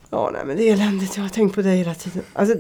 [0.09, 1.17] Ja, nej men det är eländigt.
[1.17, 2.23] Jag har tänkt på dig hela tiden.
[2.33, 2.55] Alltså,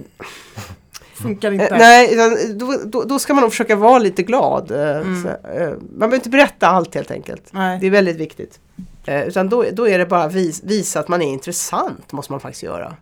[1.13, 1.77] Funkar Eh, inte.
[1.77, 4.71] nej, utan då, då, då ska man nog försöka vara lite glad.
[4.71, 5.23] eh, Mm.
[5.23, 7.43] Så, eh, man behöver inte berätta allt helt enkelt.
[7.51, 7.79] Nej.
[7.79, 8.59] Det är väldigt viktigt.
[9.05, 12.39] Eh, utan då, då är det bara vis, visa att man är intressant, måste man
[12.39, 12.95] faktiskt göra.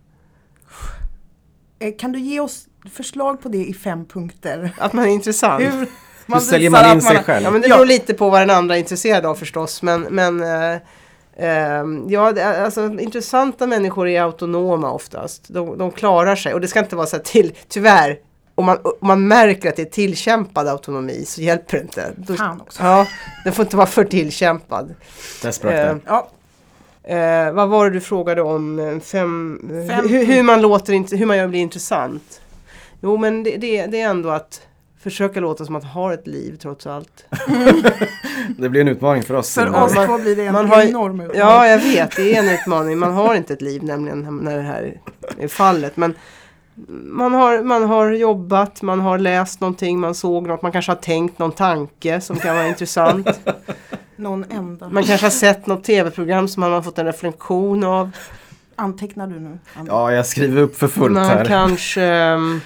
[1.80, 4.72] Eh, Kan du ge oss förslag på det i fem punkter?
[4.78, 5.64] Att man är intressant.
[5.64, 5.88] Hur,
[6.34, 7.44] Hur säljer man in sig själv?
[7.44, 7.76] Ja men det Ja.
[7.76, 9.82] beror lite på vad den andra är intresserad av förstås.
[9.82, 10.44] Men, men
[11.36, 15.44] eh, ehm, ja, det, alltså, intressanta människor är autonoma oftast.
[15.48, 18.20] De, de klarar sig och det ska inte vara så här till, tyvärr.
[18.58, 22.12] Om man, om man märker att det är tillkämpad autonomi så hjälper det inte.
[22.16, 22.84] Då, Fan också.
[22.84, 23.08] Ja,
[23.44, 24.96] den får inte vara för tillkämpad.
[25.42, 26.00] Där sprack Eh, det.
[26.06, 26.30] Ja,
[27.08, 29.02] Eh, vad var det du frågade om?
[29.04, 32.42] Fem, Fem hur, hur man låter, hur man gör blir intressant.
[33.02, 34.62] Jo men det, det, det är ändå att
[35.06, 37.26] försöka låta som att man har ett liv trots allt.
[38.58, 39.54] Det blir en utmaning för oss.
[39.54, 41.40] för oss två blir det en man enorm utmaning.
[41.40, 42.16] Ja, jag vet.
[42.16, 42.98] Det är en utmaning.
[42.98, 45.02] Man har inte ett liv nämligen när det här
[45.40, 45.98] är fallet.
[45.98, 46.14] Men
[46.90, 50.98] man har, man har jobbat, man har läst någonting, man såg något, man kanske har
[50.98, 53.28] tänkt någon tanke som kan vara intressant.
[54.16, 54.90] Någon enda.
[54.90, 58.12] Man kanske har sett något tv-program som man har fått en reflektion av.
[58.76, 59.60] Antecknar du nu?
[59.74, 59.92] Anders?
[59.92, 61.46] Ja, jag skriver upp för fullt Man här.
[61.46, 62.62] kanske um,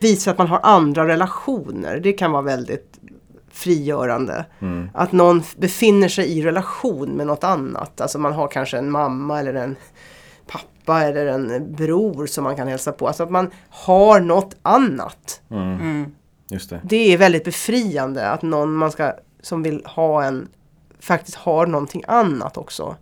[0.00, 2.00] visar att man har andra relationer.
[2.00, 3.00] Det kan vara väldigt
[3.50, 4.44] frigörande.
[4.60, 4.90] Mm.
[4.94, 8.00] Att någon befinner sig i relation med något annat.
[8.00, 9.76] Alltså man har kanske en mamma eller en
[10.46, 13.06] pappa eller en bror som man kan hälsa på.
[13.06, 15.42] Alltså att man har något annat.
[15.50, 15.80] Mm.
[15.80, 16.12] Mm.
[16.50, 16.80] Just det.
[16.84, 20.48] Det är väldigt befriande att någon man ska, som vill ha en
[21.00, 22.96] faktiskt har någonting annat också.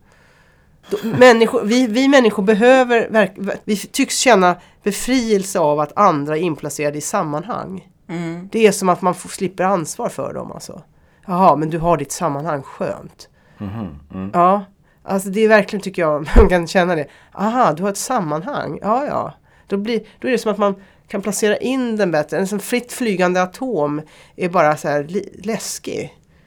[1.03, 6.99] Människor, vi, vi människor behöver, verk- vi tycks känna befrielse av att andra är inplacerade
[6.99, 7.89] i sammanhang.
[8.09, 8.49] Mm.
[8.53, 10.83] Det är som att man får, slipper ansvar för dem alltså.
[11.27, 13.29] Jaha, men du har ditt sammanhang, skönt.
[13.59, 13.99] Mhm.
[14.15, 14.31] Mm.
[14.35, 14.65] Ja,
[15.03, 17.07] alltså det är verkligen tycker jag, man kan känna det.
[17.33, 19.35] Aha, du har ett sammanhang, ja ja.
[19.67, 20.75] Då, blir, då är det som att man
[21.09, 22.39] kan placera in den bättre.
[22.39, 24.03] En sån fritt flygande atom
[24.37, 25.41] är bara så här li-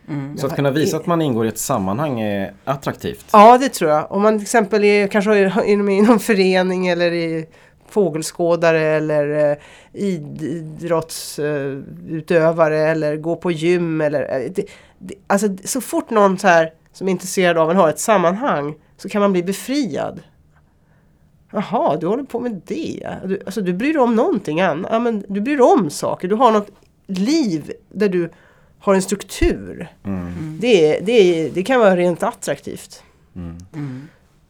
[0.07, 0.39] läskig.
[0.39, 3.25] Så att kunna visa att man ingår i ett sammanhang är attraktivt.
[3.33, 4.11] Ja, det tror jag.
[4.11, 7.45] Om man till exempel är, kanske är i någon förening eller i
[7.91, 9.57] fågelskådare eller eh,
[9.93, 14.01] idrottsutövare eller går på gym.
[14.01, 14.65] Eller, eh, det,
[14.97, 18.75] det, alltså, så fort någon så här, som är intresserad av en har ett sammanhang
[18.97, 20.21] så kan man bli befriad.
[21.51, 23.17] Jaha, du håller på med det.
[23.25, 24.91] Du, alltså, du bryr dig om någonting annat.
[24.91, 26.27] Ja, men du bryr dig om saker.
[26.27, 26.69] Du har något
[27.07, 28.29] liv där du
[28.81, 29.87] har en struktur.
[30.03, 30.57] Mm.
[30.61, 33.03] Det, det, det kan vara rent attraktivt.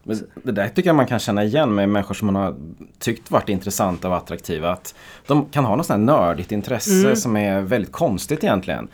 [0.04, 2.56] Men det där tycker jag man kan känna igen med människor som man har
[3.00, 4.72] tyckt varit intressanta och attraktiva.
[4.72, 4.96] Att
[5.28, 8.88] de kan ha något sånt här nördigt intresse som är väldigt konstigt egentligen.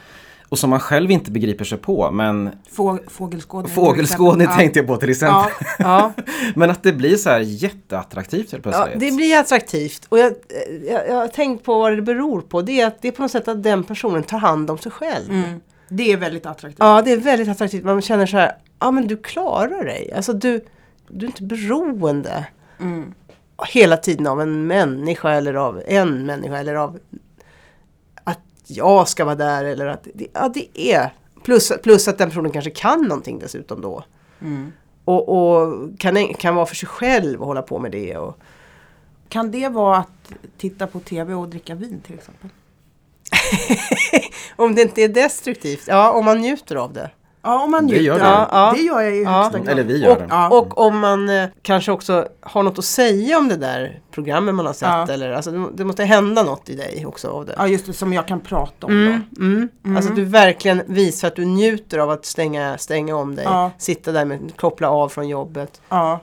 [0.49, 3.73] Och som man själv inte begriper sig på men Få, fågelskådning.
[3.75, 5.51] fågelskådning tänkte jag på till exempel.
[5.79, 6.13] Ja,
[6.55, 8.99] Men att det blir så här jätteattraktivt helt ja, plötsligt.
[8.99, 10.05] det blir attraktivt.
[10.09, 10.33] Och jag,
[10.89, 12.61] jag, jag har tänkt på vad det beror på.
[12.61, 14.91] Det är att det är på något sätt att den personen tar hand om sig
[14.91, 15.29] själv.
[15.29, 15.59] Mm.
[15.89, 16.79] Det är väldigt attraktivt.
[16.79, 17.83] Ja, det är väldigt attraktivt.
[17.83, 20.11] Man känner så här, ja men du klarar dig.
[20.15, 20.65] Alltså du,
[21.07, 22.45] du är inte beroende
[22.79, 23.13] Mm.
[23.67, 26.99] hela tiden av en människa eller av en människa eller av
[28.67, 31.13] jag ska vara där eller att, det, ja det är.
[31.43, 34.03] Plus, plus att den personen kanske kan någonting dessutom då.
[34.41, 34.71] Mm.
[35.05, 38.17] Och, och kan, kan vara för sig själv och hålla på med det.
[38.17, 38.37] Och,
[39.29, 42.49] Kan det vara att titta på TV och dricka vin till exempel?
[44.55, 47.09] om det inte är destruktivt, ja om man njuter av det.
[47.47, 48.03] Ja, om man Det njuter.
[48.05, 48.25] gör det.
[48.25, 48.73] Ja, ja.
[48.75, 49.29] Det gör jag i Ja.
[49.31, 49.69] högsta grad.
[49.69, 50.27] Eller vi gör Och, det.
[50.29, 50.49] Ja.
[50.49, 54.65] och om man eh, kanske också har något att säga om det där programmet man
[54.65, 54.87] har sett.
[54.89, 55.07] Ja.
[55.13, 57.55] Eller, alltså, det, det måste hända något i dig också av det.
[57.57, 59.43] Ja, just det, som jag kan prata om Mm, då.
[59.43, 59.69] mm.
[59.97, 63.45] Alltså att du verkligen visar att du njuter av att stänga, stänga om dig.
[63.45, 63.71] Ja.
[63.77, 65.81] Sitta där med koppla av från jobbet.
[65.89, 66.19] Ja.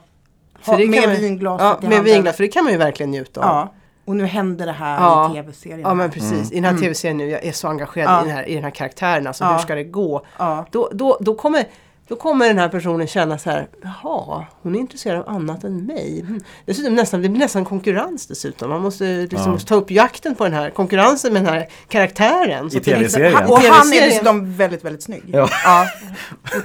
[0.65, 3.67] Ha, med vinglaset Ja, i med vinglas, för det kan man ju verkligen njuta av.
[4.05, 4.11] Ja.
[4.11, 5.31] Och nu händer det här Ja.
[5.31, 5.79] i tv-serien.
[5.79, 6.51] Ja men precis, Mm.
[6.51, 8.23] i den här tv-serien nu, jag är så engagerad Ja.
[8.23, 9.51] i, den här, i den här karaktären, alltså Ja.
[9.51, 10.25] hur ska det gå?
[10.37, 10.65] Ja.
[10.71, 11.63] Då, då, då, kommer,
[12.07, 15.85] då kommer den här personen känna så här, jaha, hon är intresserad av annat än
[15.85, 16.19] mig.
[16.21, 16.39] Mm.
[16.65, 18.69] Dessutom nästan, det blir nästan konkurrens dessutom.
[18.69, 19.59] Man måste liksom Ja.
[19.59, 22.69] ta upp jakten på den här konkurrensen med den här karaktären.
[22.69, 23.45] Så I det- TV-serien.
[23.47, 25.23] Och han är dessutom väldigt, väldigt snygg.
[25.27, 25.49] Ja.
[25.63, 25.87] Ja.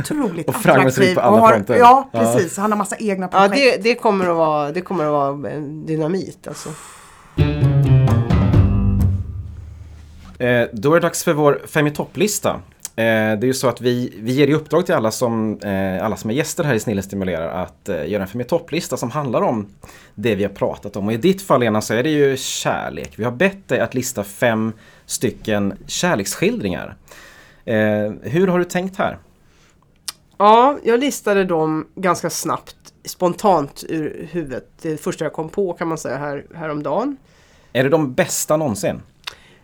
[0.01, 1.15] Otroligt Och attraktiv.
[1.15, 1.75] på alla och har, fronter.
[1.75, 2.21] Ja, Ja.
[2.21, 2.57] precis.
[2.59, 3.83] Han har massa egna Ja, projekt.
[3.83, 6.69] det, det, kommer att vara, det kommer att vara en dynamit alltså.
[10.39, 12.61] Eh, då är det dags för vår Fem i topplista.
[12.97, 16.05] Eh, det är ju så att vi, vi ger i uppdrag till alla som, eh,
[16.05, 18.97] alla som är gäster här i Snillen stimulerar att eh, göra en Fem i topplista
[18.97, 19.67] som handlar om
[20.15, 21.07] det vi har pratat om.
[21.07, 23.13] Och i ditt fall Lena så är det ju kärlek.
[23.17, 24.73] Vi har bett dig att lista fem
[25.07, 26.97] stycken kärleksskildringar.
[27.65, 29.19] Eh, hur har du tänkt här?
[30.39, 34.69] Ja, jag listade dem ganska snabbt, spontant ur huvudet.
[34.83, 37.17] Det första jag kom på kan man säga här, häromdagen.
[37.73, 39.03] Är det de bästa någonsin?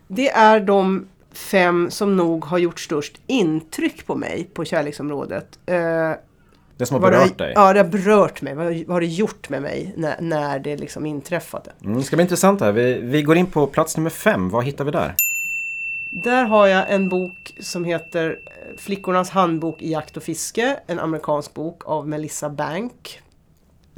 [0.09, 5.59] Det är de fem som nog har gjort störst intryck på mig på kärleksområdet.
[5.66, 5.77] Eh,
[6.77, 7.53] Det som har vad det berört dig?
[7.55, 8.55] Ja, det har berört mig.
[8.55, 11.72] Vad, har- vad har det gjort med mig när, när det liksom inträffade?
[11.85, 12.72] Mm, det ska bli intressant här.
[12.72, 14.49] Vi, vi går in på plats nummer fem.
[14.51, 15.14] Vad hittar vi där?
[16.11, 20.77] Där har jag en bok som heter eh, Flickornas handbok i jakt och fiske.
[20.87, 23.20] En amerikansk bok av Melissa Bank.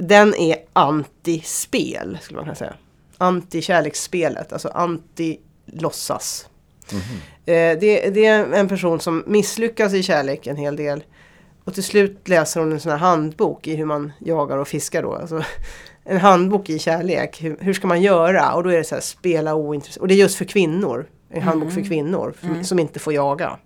[0.01, 2.73] Den är anti-spel, skulle man kunna säga.
[3.17, 6.45] Anti-kärleksspelet, alltså anti-låtsas.
[7.45, 11.03] Eh, det, det är en person som misslyckas i kärlek en hel del.
[11.63, 15.03] Och till slut läser hon en sån här handbok i hur man jagar och fiskar
[15.03, 15.15] då.
[15.15, 15.43] Alltså,
[16.03, 17.43] en handbok i kärlek.
[17.43, 18.53] Hur, hur ska man göra?
[18.53, 20.01] Och då är det så här spela ointressant.
[20.01, 21.07] Och det är just för kvinnor.
[21.29, 23.57] En handbok för kvinnor som- som inte får jaga.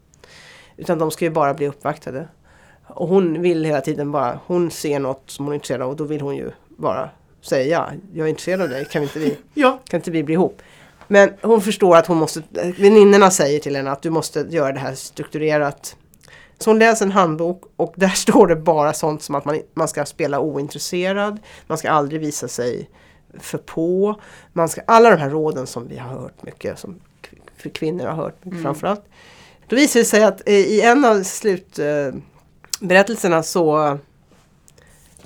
[0.78, 2.28] Utan de ska ju bara bli uppvaktade.
[2.88, 5.96] Och hon vill hela tiden bara, hon ser något som hon är intresserad av och
[5.96, 7.10] då vill hon ju bara
[7.42, 9.80] säga Jag är intresserad av dig, kan inte vi, Ja.
[9.88, 10.62] kan inte vi bli ihop?
[11.08, 12.44] Men hon förstår att hon måste,
[12.78, 15.96] väninnorna säger till henne att du måste göra det här strukturerat.
[16.60, 19.88] Så hon läser en handbok och där står det bara sånt som att man, man
[19.88, 22.90] ska spela ointresserad, man ska aldrig visa sig
[23.40, 24.20] för på,
[24.54, 27.00] man ska, alla de här råden som vi har hört mycket, som
[27.74, 29.06] kvinnor har hört mycket framförallt.
[29.68, 31.24] Då visar det sig att eh, i en av
[32.84, 33.98] berättelserna så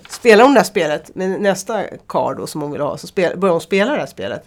[0.09, 3.37] spelar hon det här spelet med nästa karl då som hon vill ha, så spel,
[3.37, 4.43] börjar hon spela det här spelet.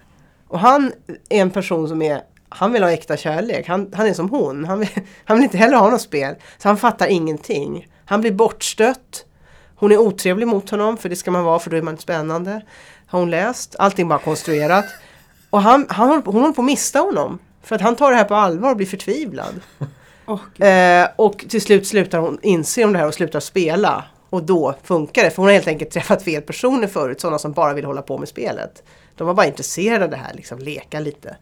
[0.48, 0.92] Och han
[1.28, 4.64] är en person som är, han vill ha äkta kärlek, han, han är som hon,
[4.64, 4.88] han vill,
[5.24, 6.34] han vill inte heller ha något spel.
[6.58, 7.88] Så han fattar ingenting.
[8.04, 9.24] Han blir bortstött,
[9.76, 12.62] hon är otrevlig mot honom, för det ska man vara för då är man spännande.
[13.06, 14.86] Har hon läst, allting bara konstruerat.
[15.50, 17.38] Och han, han, hon håller på att mista honom.
[17.62, 19.60] För att han tar det här på allvar och blir förtvivlad.
[20.56, 20.68] Gud.
[20.68, 24.04] Eh, och till slut slutar hon inse om det här och slutar spela.
[24.30, 27.52] Och då funkar det, för hon har helt enkelt träffat fel personer förut, sådana som
[27.52, 28.82] bara vill hålla på med spelet.
[29.16, 31.36] De var bara intresserade av det här, liksom leka lite.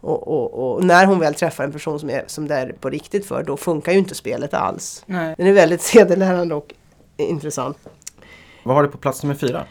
[0.00, 2.90] Och, och, och när hon väl träffar en person som, är, som det är på
[2.90, 5.02] riktigt för, då funkar ju inte spelet alls.
[5.06, 5.34] Nej.
[5.38, 6.74] Den är väldigt sedelärande och
[7.16, 7.78] intressant.
[8.62, 9.64] Vad har du på plats nummer fyra?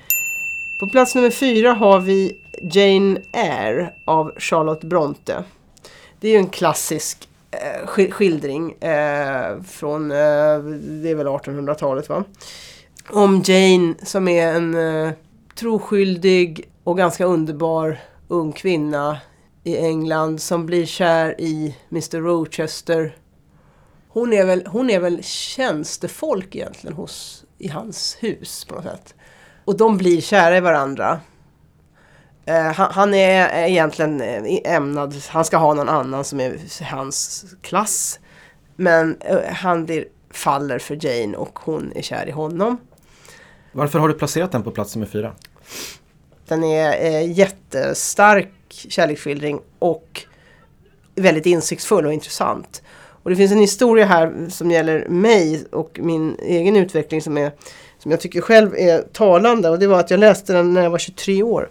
[0.80, 5.44] På plats nummer fyra har vi Jane Eyre av Charlotte Bronte.
[6.20, 7.28] Det är ju en klassisk sk-
[7.62, 10.18] Eh, skildring eh, från, eh,
[11.02, 12.24] det är väl 1800-talet va?
[13.10, 15.14] Om Jane som är en eh,
[15.56, 19.18] troskyldig och ganska underbar ung kvinna
[19.64, 23.18] i England som blir kär i Mr Rochester.
[24.08, 29.16] Hon är väl, hon är väl tjänstefolk egentligen hos, i hans hus på något sätt.
[29.66, 31.20] Och de blir kära i varandra.
[32.46, 37.46] Eh, han, han är egentligen eh, ämnad, han ska ha någon annan som är hans
[37.62, 38.20] klass.
[38.76, 42.78] Men eh, han blir, faller för Jane och hon är kär i honom.
[43.72, 45.34] Varför har du placerat den på plats nummer fyra?
[46.48, 50.22] Den är eh, jättestark kärleksskildring och
[51.16, 52.84] väldigt insiktsfull och intressant.
[53.24, 57.52] Och det finns en historia här som gäller mig och min egen utveckling som, är,
[58.00, 59.70] som jag tycker själv är talande.
[59.70, 61.70] Och det var att jag läste den när jag var 23 år.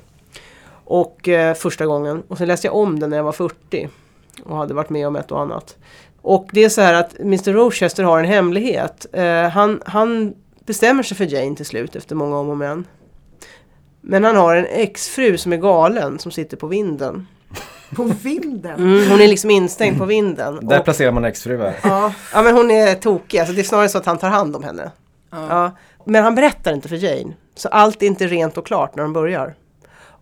[0.84, 2.22] Och eh, första gången.
[2.28, 3.88] Och sen läste jag om den när jag var 40.
[4.44, 5.76] Och hade varit med om ett och annat.
[6.22, 9.06] Och det är så här att Mr Rochester har en hemlighet.
[9.12, 10.34] Eh, han, han
[10.66, 12.84] bestämmer sig för Jane till slut efter många om och men.
[14.00, 17.26] Men han har en exfru som är galen som sitter på vinden.
[17.96, 18.74] På vinden.
[18.74, 20.66] Mm, hon är liksom instängd på vinden.
[20.68, 21.74] Där Och, placerar man exfruar.
[21.82, 23.38] ja, ja men hon är tokig.
[23.38, 24.90] Alltså, det är snarare så att han tar hand om henne.
[25.30, 25.46] Ja.
[25.48, 25.70] Ja.
[26.04, 27.34] Men han berättar inte för Jane.
[27.54, 29.54] Så allt är inte rent och klart när de börjar.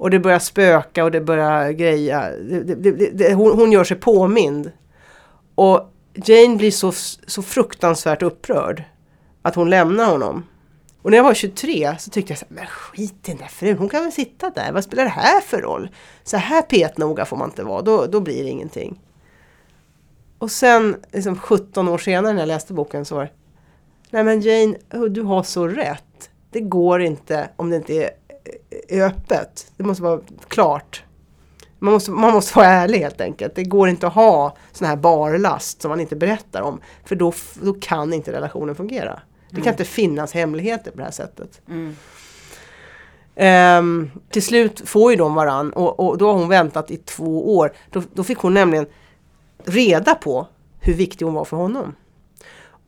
[0.02, 2.30] Och det börjar spöka och det börjar greja.
[2.30, 4.72] Det, det, det, det, hon, hon gör sig påmind.
[5.54, 6.92] Och Jane blir så,
[7.26, 8.84] så fruktansvärt upprörd.
[9.42, 10.44] Att hon lämnar honom.
[11.02, 13.46] Och när jag var 23 så tyckte jag så här, men skit i den där
[13.46, 15.90] frun, hon kan väl sitta där, vad spelar det här för roll?
[16.24, 19.00] Så här petnoga får man inte vara, då, då blir det ingenting.
[20.38, 23.30] Och sen, liksom 17 år senare när jag läste boken så var det,
[24.10, 24.76] nej men Jane,
[25.10, 26.30] du har så rätt.
[26.50, 28.10] Det går inte om det inte är,
[28.88, 29.72] är öppet.
[29.76, 31.04] Det måste vara klart.
[31.78, 33.54] Man måste, man måste vara ärlig helt enkelt.
[33.54, 36.80] Det går inte att ha sån här barlast som man inte berättar om.
[37.04, 39.20] För då, då kan inte relationen fungera.
[39.50, 41.61] Det kan inte finnas hemligheter på det här sättet.
[41.68, 41.96] Mm.
[43.35, 47.56] Ehm, till slut får ju de varann och, och då har hon väntat i två
[47.56, 47.72] år.
[47.90, 48.87] Då, då fick hon nämligen
[49.64, 50.46] reda på
[50.80, 51.94] hur viktig hon var för honom.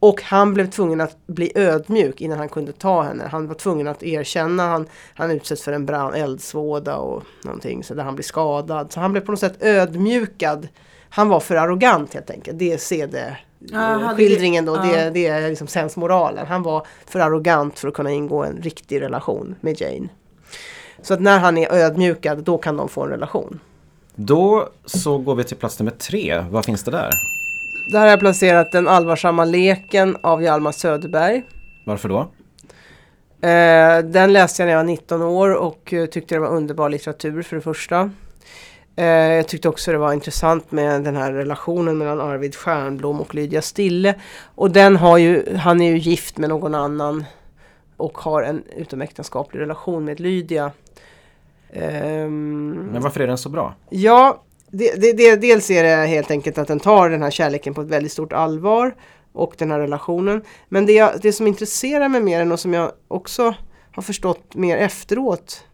[0.09, 3.25] Och han blev tvungen att bli ödmjuk innan han kunde ta henne.
[3.31, 7.95] Han var tvungen att erkänna, han, han utsätts för en brand, eldsvåda och någonting så
[7.95, 8.93] där han blir skadad.
[8.93, 10.69] Så han blev på något sätt ödmjukad.
[11.09, 12.59] Han var för arrogant helt enkelt.
[12.59, 14.83] Det är CD Ja, hade det- skildringen då, ja.
[14.83, 16.47] det, det är liksom sensmoralen.
[16.47, 20.09] Han var för arrogant för att kunna ingå en riktig relation med Jane.
[21.03, 23.61] Så att när han är ödmjukad, då kan de få en relation.
[24.15, 26.45] Då så går vi till plats nummer tre.
[26.51, 27.11] Vad finns det där?
[27.87, 31.43] Där har jag placerat Den allvarsamma leken av Hjalmar Söderberg.
[31.87, 32.21] Varför då?
[33.49, 36.89] Eh, den läste jag när jag var 19 år och eh, tyckte det var underbar
[36.89, 38.11] litteratur för det första.
[38.97, 43.35] Eh, jag tyckte också det var intressant med den här relationen mellan Arvid Stjernblom och
[43.35, 44.15] Lydia Stille.
[44.55, 47.25] Och den har ju, han är ju gift med någon annan
[47.97, 50.71] och har en utomäktenskaplig relation med Lydia.
[51.73, 53.75] Ehm, Men varför är den så bra?
[53.91, 54.43] Ja,
[54.79, 57.81] det, det, det, dels är det helt enkelt att den tar den här kärleken på
[57.81, 58.95] ett väldigt stort allvar
[59.33, 60.43] och den här relationen.
[60.69, 63.55] Men det, jag, det som intresserar mig mer än och som jag också
[63.93, 65.65] har förstått mer efteråt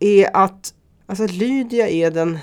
[0.00, 0.74] är att
[1.06, 2.38] alltså Lydia är den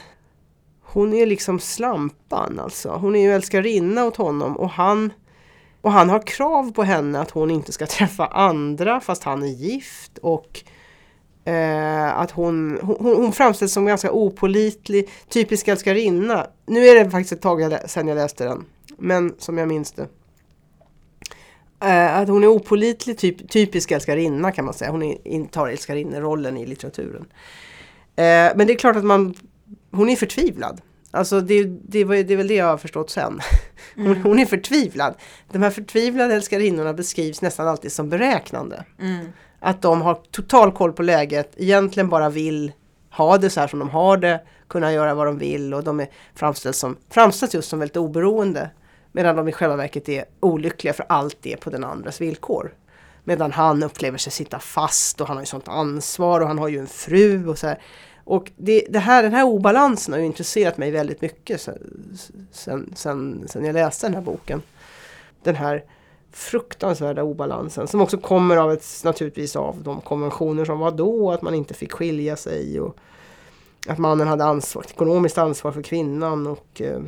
[0.81, 2.89] hon är liksom slampan alltså.
[2.89, 5.13] Hon är ju älskarinna åt honom och han
[5.81, 9.47] och han har krav på henne att hon inte ska träffa andra fast han är
[9.47, 10.63] gift och
[11.49, 16.47] Eh, att hon, hon, hon framställs som ganska opolitlig, typisk älskarinna.
[16.65, 18.65] Nu är det faktiskt ett tag jag sedan jag läste den,
[18.97, 20.07] men som jag minns det.
[21.81, 24.91] Eh, att hon är opolitlig, typ, typisk älskarinna kan man säga.
[24.91, 27.25] Hon intar älskarinnerollen i litteraturen.
[28.15, 29.33] Eh, men det är klart att man,
[29.91, 30.81] hon är förtvivlad.
[31.11, 33.39] Alltså det, det, var, det är väl det jag har förstått sen.
[33.95, 35.15] Hon, hon är förtvivlad.
[35.51, 38.85] De här förtvivlade älskarinnorna beskrivs nästan alltid som beräknande.
[38.99, 39.25] Mm.
[39.59, 42.71] Att de har total koll på läget, egentligen bara vill
[43.11, 45.99] ha det så här som de har det, kunna göra vad de vill och de
[45.99, 48.69] är framställs, som, framställs just som väldigt oberoende.
[49.11, 52.73] Medan de i själva verket är olyckliga för allt det på den andras villkor.
[53.23, 56.67] Medan han upplever sig sitta fast och han har ju sånt ansvar och han har
[56.67, 57.79] ju en fru och så här.
[58.23, 61.77] Och det, det här, den här obalansen har ju intresserat mig väldigt mycket sen,
[62.51, 64.61] sen, sen, sen jag läste den här boken.
[65.43, 65.83] Den här
[66.31, 71.41] fruktansvärda obalansen som också kommer av ett, naturligtvis av de konventioner som var då, att
[71.41, 72.79] man inte fick skilja sig.
[72.79, 72.97] Och,
[73.87, 77.01] att mannen hade ansvar, ekonomiskt ansvar för kvinnan och eh,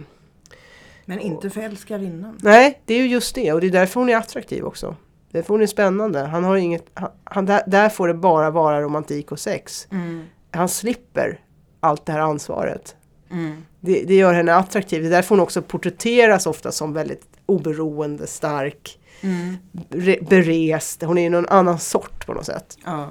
[1.05, 2.39] Men inte för älskarinnan.
[2.41, 4.95] Nej, det är ju just det och det är därför hon är attraktiv också.
[5.31, 6.19] Därför hon är spännande.
[6.19, 9.87] Han har inget, han, han, där, där får det bara vara romantik och sex.
[9.91, 10.25] Mm.
[10.51, 11.39] Han slipper
[11.79, 12.95] allt det här ansvaret.
[13.31, 13.65] Mm.
[13.79, 15.01] Det, det gör henne attraktiv.
[15.01, 19.57] Det är därför hon också porträtteras ofta som väldigt oberoende, stark, Mm.
[19.89, 21.03] re, berest.
[21.03, 22.77] Hon är ju någon annan sort på något sätt.
[22.85, 23.09] Ja.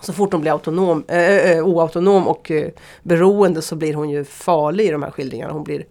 [0.00, 2.70] Så fort hon blir autonom, äh, äh, oautonom och äh,
[3.02, 5.52] beroende så blir hon ju farlig i de här skildringarna.
[5.52, 5.84] Hon blir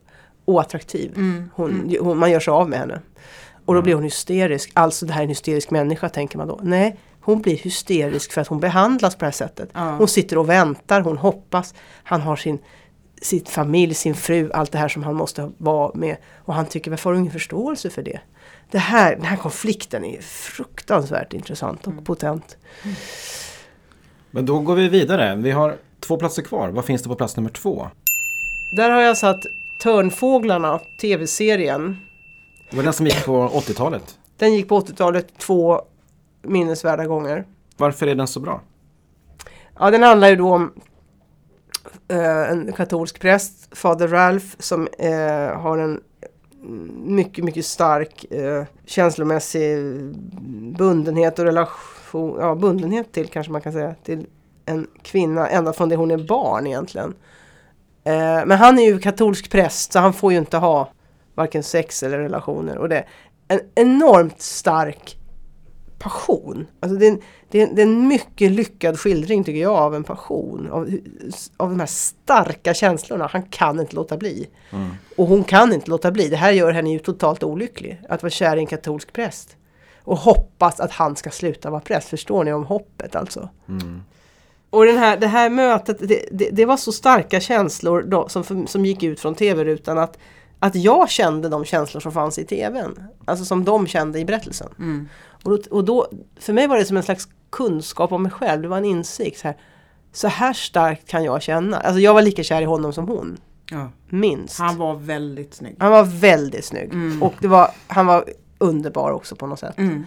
[0.45, 1.11] oattraktiv.
[1.15, 1.49] Mm.
[1.55, 3.01] Hon, hon, man gör sig av med henne.
[3.65, 4.71] Och då blir hon hysterisk.
[4.73, 6.59] Alltså det här är en hysterisk människa tänker man då.
[6.63, 9.69] Nej, hon blir hysterisk för att hon behandlas på det här sättet.
[9.73, 9.91] Ja.
[9.91, 11.73] Hon sitter och väntar, hon hoppas.
[12.03, 12.59] Han har sin,
[13.21, 16.17] sin familj, sin fru, allt det här som han måste vara med.
[16.35, 18.19] Och han tycker, varför har du ingen förståelse för det?
[18.71, 22.57] Det här, den här konflikten är fruktansvärt intressant och potent.
[24.31, 25.35] Men då går vi vidare.
[25.35, 26.69] Vi har två platser kvar.
[26.69, 27.87] Vad finns det på plats nummer två?
[28.71, 29.45] Där har jag satt
[29.79, 31.97] Törnfåglarna, tv-serien.
[32.69, 34.17] Det var den som gick på 80-talet.
[34.37, 35.81] Den gick på 80-talet två
[36.41, 37.45] minnesvärda gånger.
[37.77, 38.61] Varför är den så bra?
[39.79, 40.73] Ja, den handlar ju då om
[42.07, 46.01] eh, en katolsk präst, Fader Ralph, som eh, har en
[47.03, 49.77] mycket, mycket stark eh, känslomässig
[50.77, 54.25] bundenhet och relation, ja bundenhet till kanske man kan säga, till
[54.65, 57.13] en kvinna ända från det hon är barn egentligen.
[58.03, 60.91] Eh, men han är ju katolsk präst så han får ju inte ha
[61.35, 62.77] varken sex eller relationer.
[62.77, 63.05] Och det är
[63.47, 65.17] en enormt stark
[65.99, 66.67] passion.
[66.79, 69.95] Alltså det, är en, det, är, det är en mycket lyckad skildring tycker jag av
[69.95, 70.71] en passion.
[70.71, 70.89] Av,
[71.57, 73.29] av de här starka känslorna.
[73.31, 74.47] Han kan inte låta bli.
[74.71, 74.89] Mm.
[75.15, 76.29] Och hon kan inte låta bli.
[76.29, 78.01] Det här gör henne ju totalt olycklig.
[78.09, 79.55] Att vara kär i en katolsk präst.
[80.03, 82.09] Och hoppas att han ska sluta vara präst.
[82.09, 83.49] Förstår ni om hoppet alltså?
[83.69, 84.01] Mm.
[84.69, 88.67] Och den här, det här mötet, det, det, det var så starka känslor då, som,
[88.67, 90.17] som gick ut från tv-rutan att,
[90.59, 93.03] att jag kände de känslor som fanns i tvn.
[93.25, 94.69] Alltså som de kände i berättelsen.
[94.79, 95.09] Mm.
[95.43, 96.07] Och då, och då,
[96.39, 97.27] för mig var det som en slags
[97.57, 99.39] kunskap om mig själv, det var en insikt.
[99.39, 99.57] Så här,
[100.11, 101.77] så här starkt kan jag känna.
[101.77, 103.37] Alltså jag var lika kär i honom som hon.
[103.71, 103.89] Ja.
[104.09, 104.59] Minst.
[104.59, 105.75] Han var väldigt snygg.
[105.79, 106.93] Han var väldigt snygg.
[106.93, 107.23] Mm.
[107.23, 108.25] Och det var, han var
[108.57, 109.77] underbar också på något sätt.
[109.77, 110.05] Mm.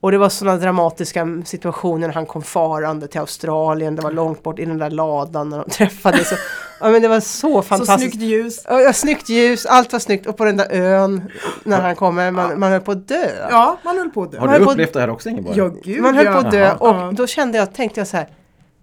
[0.00, 3.96] Och det var sådana dramatiska situationer när han kom farande till Australien.
[3.96, 6.32] Det var långt bort i den där ladan när de träffades.
[6.32, 6.38] Och,
[6.80, 8.00] ja, men det var så Så fantastiskt.
[8.00, 8.64] snyggt ljus.
[8.68, 10.26] Ja, ja, snyggt ljus, allt var snyggt.
[10.26, 11.22] Och på den där ön
[11.64, 13.46] när han kommer, man, man höll på att dö.
[13.50, 14.38] Ja, man höll på att dö.
[14.38, 15.58] Har du upplevt det här också Ingeborg?
[15.58, 16.32] Ja, gud Man höll ja.
[16.32, 18.28] på att dö och då kände jag, tänkte jag så här.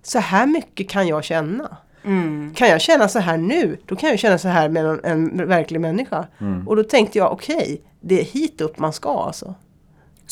[0.03, 1.77] Så här mycket kan jag känna.
[2.05, 2.53] Mm.
[2.55, 5.47] Kan jag känna så här nu, då kan jag känna så här med en, en
[5.47, 6.27] verklig människa.
[6.41, 6.67] Mm.
[6.67, 9.55] Och då tänkte jag, okej, det är hit upp man ska alltså.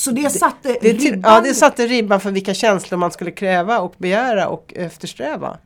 [0.01, 1.33] Så det satte Det, till, ribban.
[1.33, 5.57] ja, det satte ribban för vilka känslor man skulle kräva och begära och eftersträva.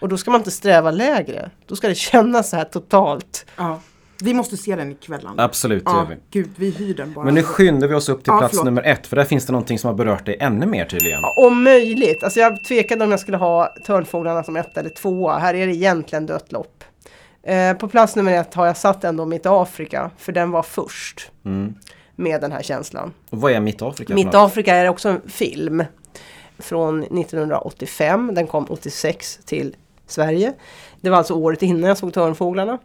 [0.00, 1.50] Och då ska man inte sträva lägre.
[1.66, 3.46] Då ska det kännas så här totalt.
[3.56, 3.80] Ja.
[4.22, 5.28] Vi måste se den ikväll.
[5.36, 6.16] Absolut, det gör Ja, vi.
[6.30, 7.24] gud, vi hyr den bara.
[7.24, 8.64] Men nu skyndar vi oss upp till Ja, plats förlåt.
[8.64, 11.20] nummer ett för där finns det någonting som har berört dig ännu mer tydligen.
[11.22, 12.22] Ja, Om möjligt.
[12.24, 15.38] Alltså jag tvekade om jag skulle ha Törnfåglarna som ett eller tvåa.
[15.38, 16.84] Här är det egentligen dött lopp.
[17.42, 20.10] Eh, på plats nummer ett har jag satt ändå Mitt Afrika.
[20.18, 21.74] För den var först Mm.
[22.18, 23.12] Med den här känslan.
[23.30, 24.34] Och vad är Mitt Afrika Mitt?
[24.34, 25.84] Afrika är också en film.
[26.58, 28.34] Från 1985.
[28.34, 30.52] Den kom 86 till Sverige.
[31.00, 32.78] Det var alltså året innan jag såg Törnfåglarna.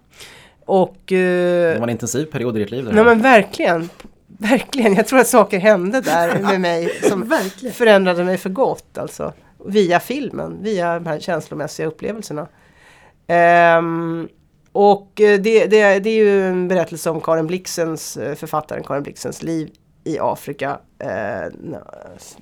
[0.65, 1.11] Och...
[1.11, 3.89] Eh, Det var en intensiv period i ditt liv nej men verkligen.
[4.27, 4.93] Verkligen.
[4.93, 7.31] Jag tror att saker hände där med mig som
[7.73, 8.97] förändrade mig för gott.
[8.97, 9.33] Alltså.
[9.65, 12.47] Via filmen, via de här känslomässiga upplevelserna.
[13.27, 14.27] Ehm,
[14.73, 19.03] och eh, det, det, det är ju en berättelse om Karin Blixens, eh, författaren Karin
[19.03, 19.69] Blixens liv
[20.03, 20.79] i Afrika.
[20.99, 21.51] Eh,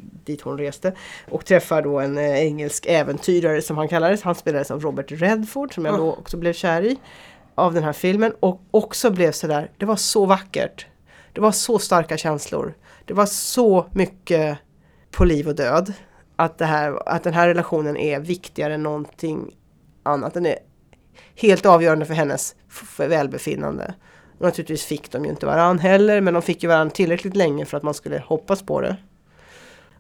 [0.02, 0.94] dit hon reste.
[1.30, 4.22] Och träffar då en engelsk äventyrare som han kallades.
[4.22, 6.98] Han spelades av Robert Redford som jag då också blev kär i.
[7.56, 8.34] Av den här filmen.
[8.40, 10.86] Och också blev sådär, det var så vackert.
[11.34, 12.74] Det var så starka känslor.
[13.06, 14.58] Det var så mycket
[15.12, 15.94] på liv och död.
[16.36, 19.56] Att, det här, att den här relationen är viktigare än någonting
[20.04, 20.34] annat.
[20.34, 20.56] Den är
[21.36, 23.94] helt avgörande för hennes för välbefinnande.
[24.38, 27.66] Och naturligtvis fick de ju inte varann heller men de fick ju varann tillräckligt länge
[27.66, 28.98] för att man skulle hoppas på det.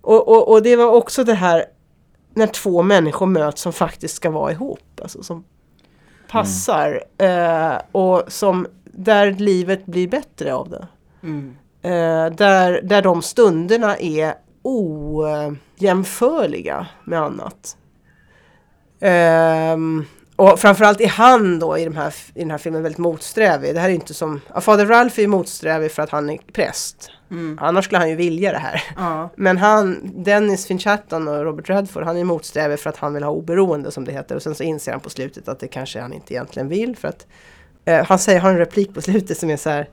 [0.01, 1.65] Och, och, och det var också det här
[2.33, 4.99] när två människor möts som faktiskt ska vara ihop.
[5.01, 5.43] Alltså som
[6.27, 7.03] passar.
[7.17, 10.87] Eh, och som, där livet blir bättre av det.
[11.23, 11.57] Mm.
[11.81, 17.77] Eh, där, där de stunderna är ojämförliga med annat.
[18.99, 20.05] Ehm,
[20.41, 23.73] Och framförallt är han då i, de här, i den här filmen väldigt motsträvig.
[23.75, 27.11] Det här är inte som, ja, Fader Ralph är motsträvig för att han är präst.
[27.59, 28.83] Annars skulle han ju vilja det här.
[28.97, 29.29] Ja.
[29.35, 33.31] Men han, Dennis Finchatan och Robert Redford, han är motsträvig för att han vill ha
[33.31, 34.35] oberoende som det heter.
[34.35, 36.95] Och sen så inser han på slutet att det kanske han inte egentligen vill.
[36.95, 37.27] För att,
[37.85, 39.89] eh, han säger, har en replik på slutet som är så här,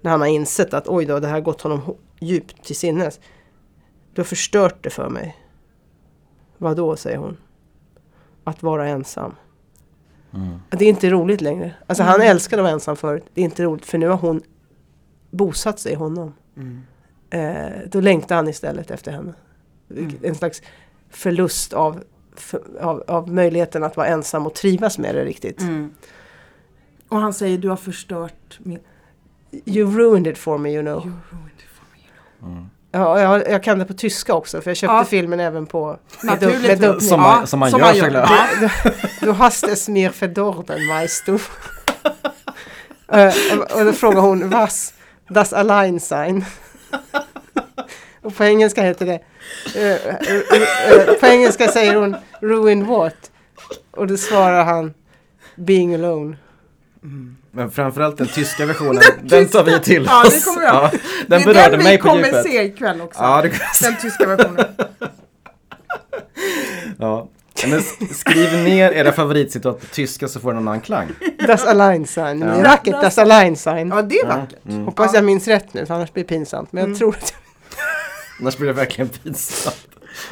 [0.00, 2.76] när han har insett att oj då, det här har gått honom ho- djupt till
[2.76, 3.20] sinnes.
[4.14, 5.36] Du har förstört det för mig.
[6.58, 7.36] Vad då, säger hon.
[8.44, 9.34] Att vara ensam.
[10.70, 11.74] Det är inte roligt längre.
[11.86, 13.24] Alltså han älskade att vara ensam förut.
[13.34, 14.42] Det är inte roligt för nu har hon
[15.30, 16.34] bosatt sig i honom.
[17.30, 19.34] Eh, då längtar han istället efter henne.
[20.22, 20.62] En slags
[21.10, 22.02] förlust av,
[22.34, 25.60] för, av, av möjligheten att vara ensam och trivas med det riktigt.
[25.60, 25.94] Mm.
[27.08, 28.78] Och han säger du har förstört min...
[29.64, 31.12] You ruined it for me you know.
[32.96, 35.04] Ja, jag, jag kan det på tyska också för jag köpte Ja.
[35.04, 37.00] filmen även på med, dub, med dubbning.
[37.00, 38.30] Som man, som man gör såklart.
[38.60, 38.70] Du,
[39.26, 41.38] du hast es mir verdorben, weißt du.
[43.08, 43.34] Eh,
[43.78, 44.94] och då frågar hon, was?
[45.28, 46.44] Das Allein sein.
[48.22, 49.20] och på engelska heter det,
[49.80, 53.30] eh, eh, på engelska säger hon, ruin what?
[53.90, 54.94] Och då svarar han,
[55.56, 56.36] being alone.
[57.56, 60.44] Men framförallt den tyska versionen, den, tar vi till Ja, det oss.
[60.44, 60.90] kommer jag.
[60.90, 62.42] den det är berörde den vi mig på kommer djupet.
[62.44, 63.22] se ikväll också.
[63.22, 63.50] Ja, det,
[63.82, 64.64] Den tyska versionen.
[66.98, 67.28] ja.
[67.66, 71.08] Men sk- skriv ner era favoritcitat på tyska så får den en annan klang.
[71.46, 72.40] Das Allein sein.
[72.40, 72.64] Ja.
[72.64, 73.88] Racket, das Allein sein.
[73.88, 74.84] Ja, det är vackert.
[74.84, 76.72] Hoppas jag minns rätt nu, för annars blir det pinsamt.
[76.72, 77.34] Men jag tror att
[78.40, 79.86] Annars blir det verkligen pinsamt.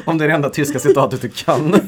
[0.05, 1.81] Om det är det enda tyska citatet du kan.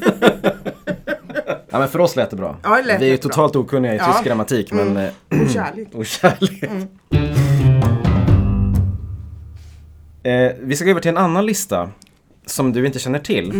[1.76, 2.56] Ja, men för oss lät det bra.
[2.62, 4.12] Ja, det lät vi är ju totalt okunniga i Ja.
[4.12, 4.96] tysk grammatik men...
[4.96, 5.10] eh,
[5.42, 5.88] Och kärlek.
[5.94, 6.62] och kärlek.
[10.22, 11.90] Eh, vi ska gå över till en annan lista
[12.46, 13.50] som du inte känner till.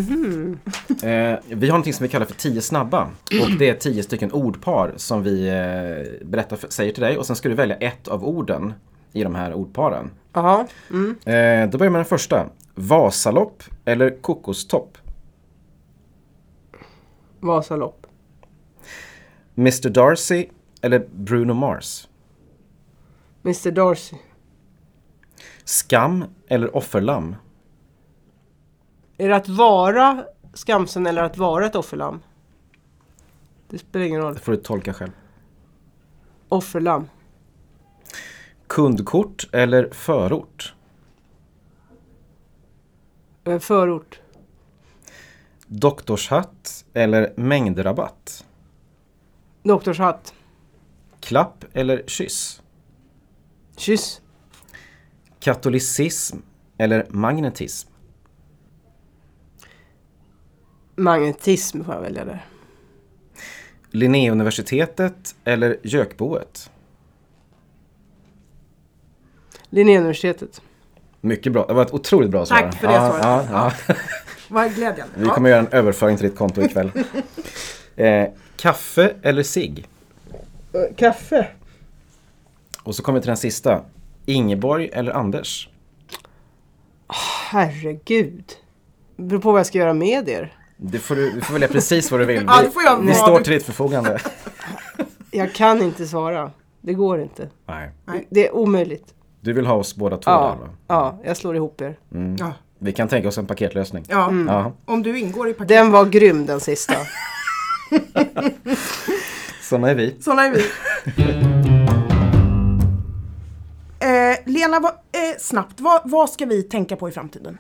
[1.03, 3.03] Eh, vi har någonting som vi kallar för tio snabba.
[3.43, 7.27] Och det är tio stycken ordpar som vi eh, berättar för, säger till dig och
[7.27, 8.73] sen ska du välja ett av orden
[9.13, 10.11] i de här ordparen.
[10.33, 10.67] Jaha.
[10.91, 11.11] Mm.
[11.65, 12.47] Eh, då börjar med den första.
[12.75, 14.99] Vasalopp eller kokostopp?
[17.41, 18.06] Vasalopp.
[19.57, 20.49] Mr Darcy
[20.83, 22.09] eller Bruno Mars?
[23.45, 24.17] Mr Darcy.
[25.65, 27.37] Skam eller offerlamm?
[29.19, 32.21] Är det att vara skamsen eller att vara ett offerlamm?
[33.69, 34.35] Det spelar ingen roll.
[34.35, 35.13] Det får du tolka själv.
[36.49, 37.09] Offerlamm.
[38.67, 40.75] Kundkort eller förort?
[43.45, 44.21] Eh, Förort.
[45.67, 48.46] Doktorshatt eller mängdrabatt?
[49.67, 50.35] Doktorshatt.
[51.21, 52.63] Klapp eller kyss?
[53.77, 54.21] Kyss.
[55.41, 56.37] Katolicism
[56.79, 57.91] eller magnetism?
[60.97, 62.47] Magnetism får jag välja där.
[63.91, 66.71] Linnéuniversitetet eller Gökboet?
[69.69, 70.63] Linnéuniversitetet.
[71.21, 72.59] Mycket bra, det var ett otroligt bra svar.
[72.59, 73.49] Tack för det ja, svaret.
[73.51, 73.95] Ja, ja.
[74.49, 75.15] Vad glädjande.
[75.17, 76.91] Vi kommer göra en överföring till ditt konto ikväll.
[77.97, 79.87] eh, kaffe eller cigg?
[80.73, 81.47] Eh, Kaffe.
[82.83, 83.81] Och så kommer vi till den sista.
[84.27, 85.69] Ingeborg eller Anders?
[87.51, 88.45] Herregud.
[89.17, 90.53] Det beror på vad jag ska göra med er.
[90.77, 92.49] Du får, du får välja precis vad du vill.
[93.01, 94.19] Vi, vi står till ditt förfogande.
[95.31, 96.51] Jag kan inte svara.
[96.81, 97.49] Det går inte.
[97.67, 97.91] Nej.
[98.31, 99.15] Det är omöjligt.
[99.41, 100.73] Du vill ha oss båda två Ja, där va?
[100.87, 101.99] ja jag slår ihop er.
[102.15, 102.37] Mm.
[102.39, 102.53] Ja.
[102.79, 104.05] Vi kan tänka oss en paketlösning.
[104.09, 104.33] Ja.
[104.47, 105.69] Ja, Om du ingår i paketet.
[105.69, 106.95] Den var grym den sista.
[109.63, 110.17] såna är vi.
[110.21, 110.61] Såna är vi.
[114.07, 117.59] eh, Lena, vad, eh, snabbt, vad, vad ska vi tänka på i framtiden?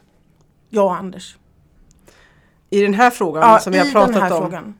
[0.68, 1.36] Jag och Anders.
[2.70, 4.42] I den här frågan Ja, som vi har pratat den här om.
[4.42, 4.74] frågan.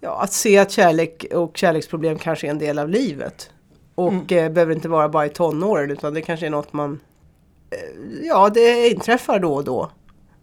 [0.00, 3.50] Ja, att se att kärlek och kärleksproblem kanske är en del av livet.
[3.94, 4.26] Och Mm.
[4.46, 7.00] eh, behöver inte vara bara i tonåren utan det kanske är något man...
[7.70, 7.78] Eh,
[8.26, 9.90] ja, det inträffar då och då.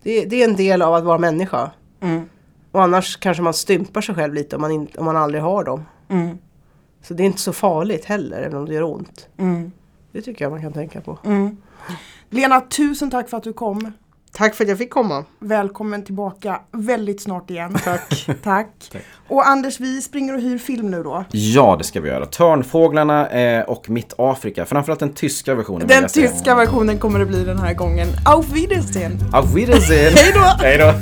[0.04, 1.72] Det, det är en del av att vara människa.
[2.02, 2.30] Mm.
[2.72, 5.64] Och annars kanske man stympar sig själv lite om man, in, om man aldrig har
[5.64, 5.86] dem.
[6.10, 6.38] Mm.
[7.04, 9.28] Så det är inte så farligt heller, även om det gör ont.
[9.38, 9.72] Mm.
[10.12, 11.18] Det tycker jag man kan tänka på.
[11.24, 11.58] Mm.
[12.30, 13.92] Lena, tusen tack för att du kom.
[14.34, 15.26] Tack för att jag fick komma.
[15.40, 17.78] Välkommen tillbaka väldigt snart igen.
[17.84, 18.26] Tack.
[18.44, 18.68] Tack.
[19.28, 21.26] Och Anders, vi springer och hyr film nu då.
[21.32, 22.26] Ja, det ska vi göra.
[22.26, 24.66] Törnfåglarna eh, och Mitt Afrika.
[24.66, 25.88] Framförallt den tyska versionen.
[25.88, 28.08] Den tyska versionen kommer det bli den här gången.
[28.26, 29.20] Auf Wiedersehen!
[29.34, 30.14] Auf Wiedersehen!
[30.16, 30.64] Hej då!
[30.64, 30.94] Hej då!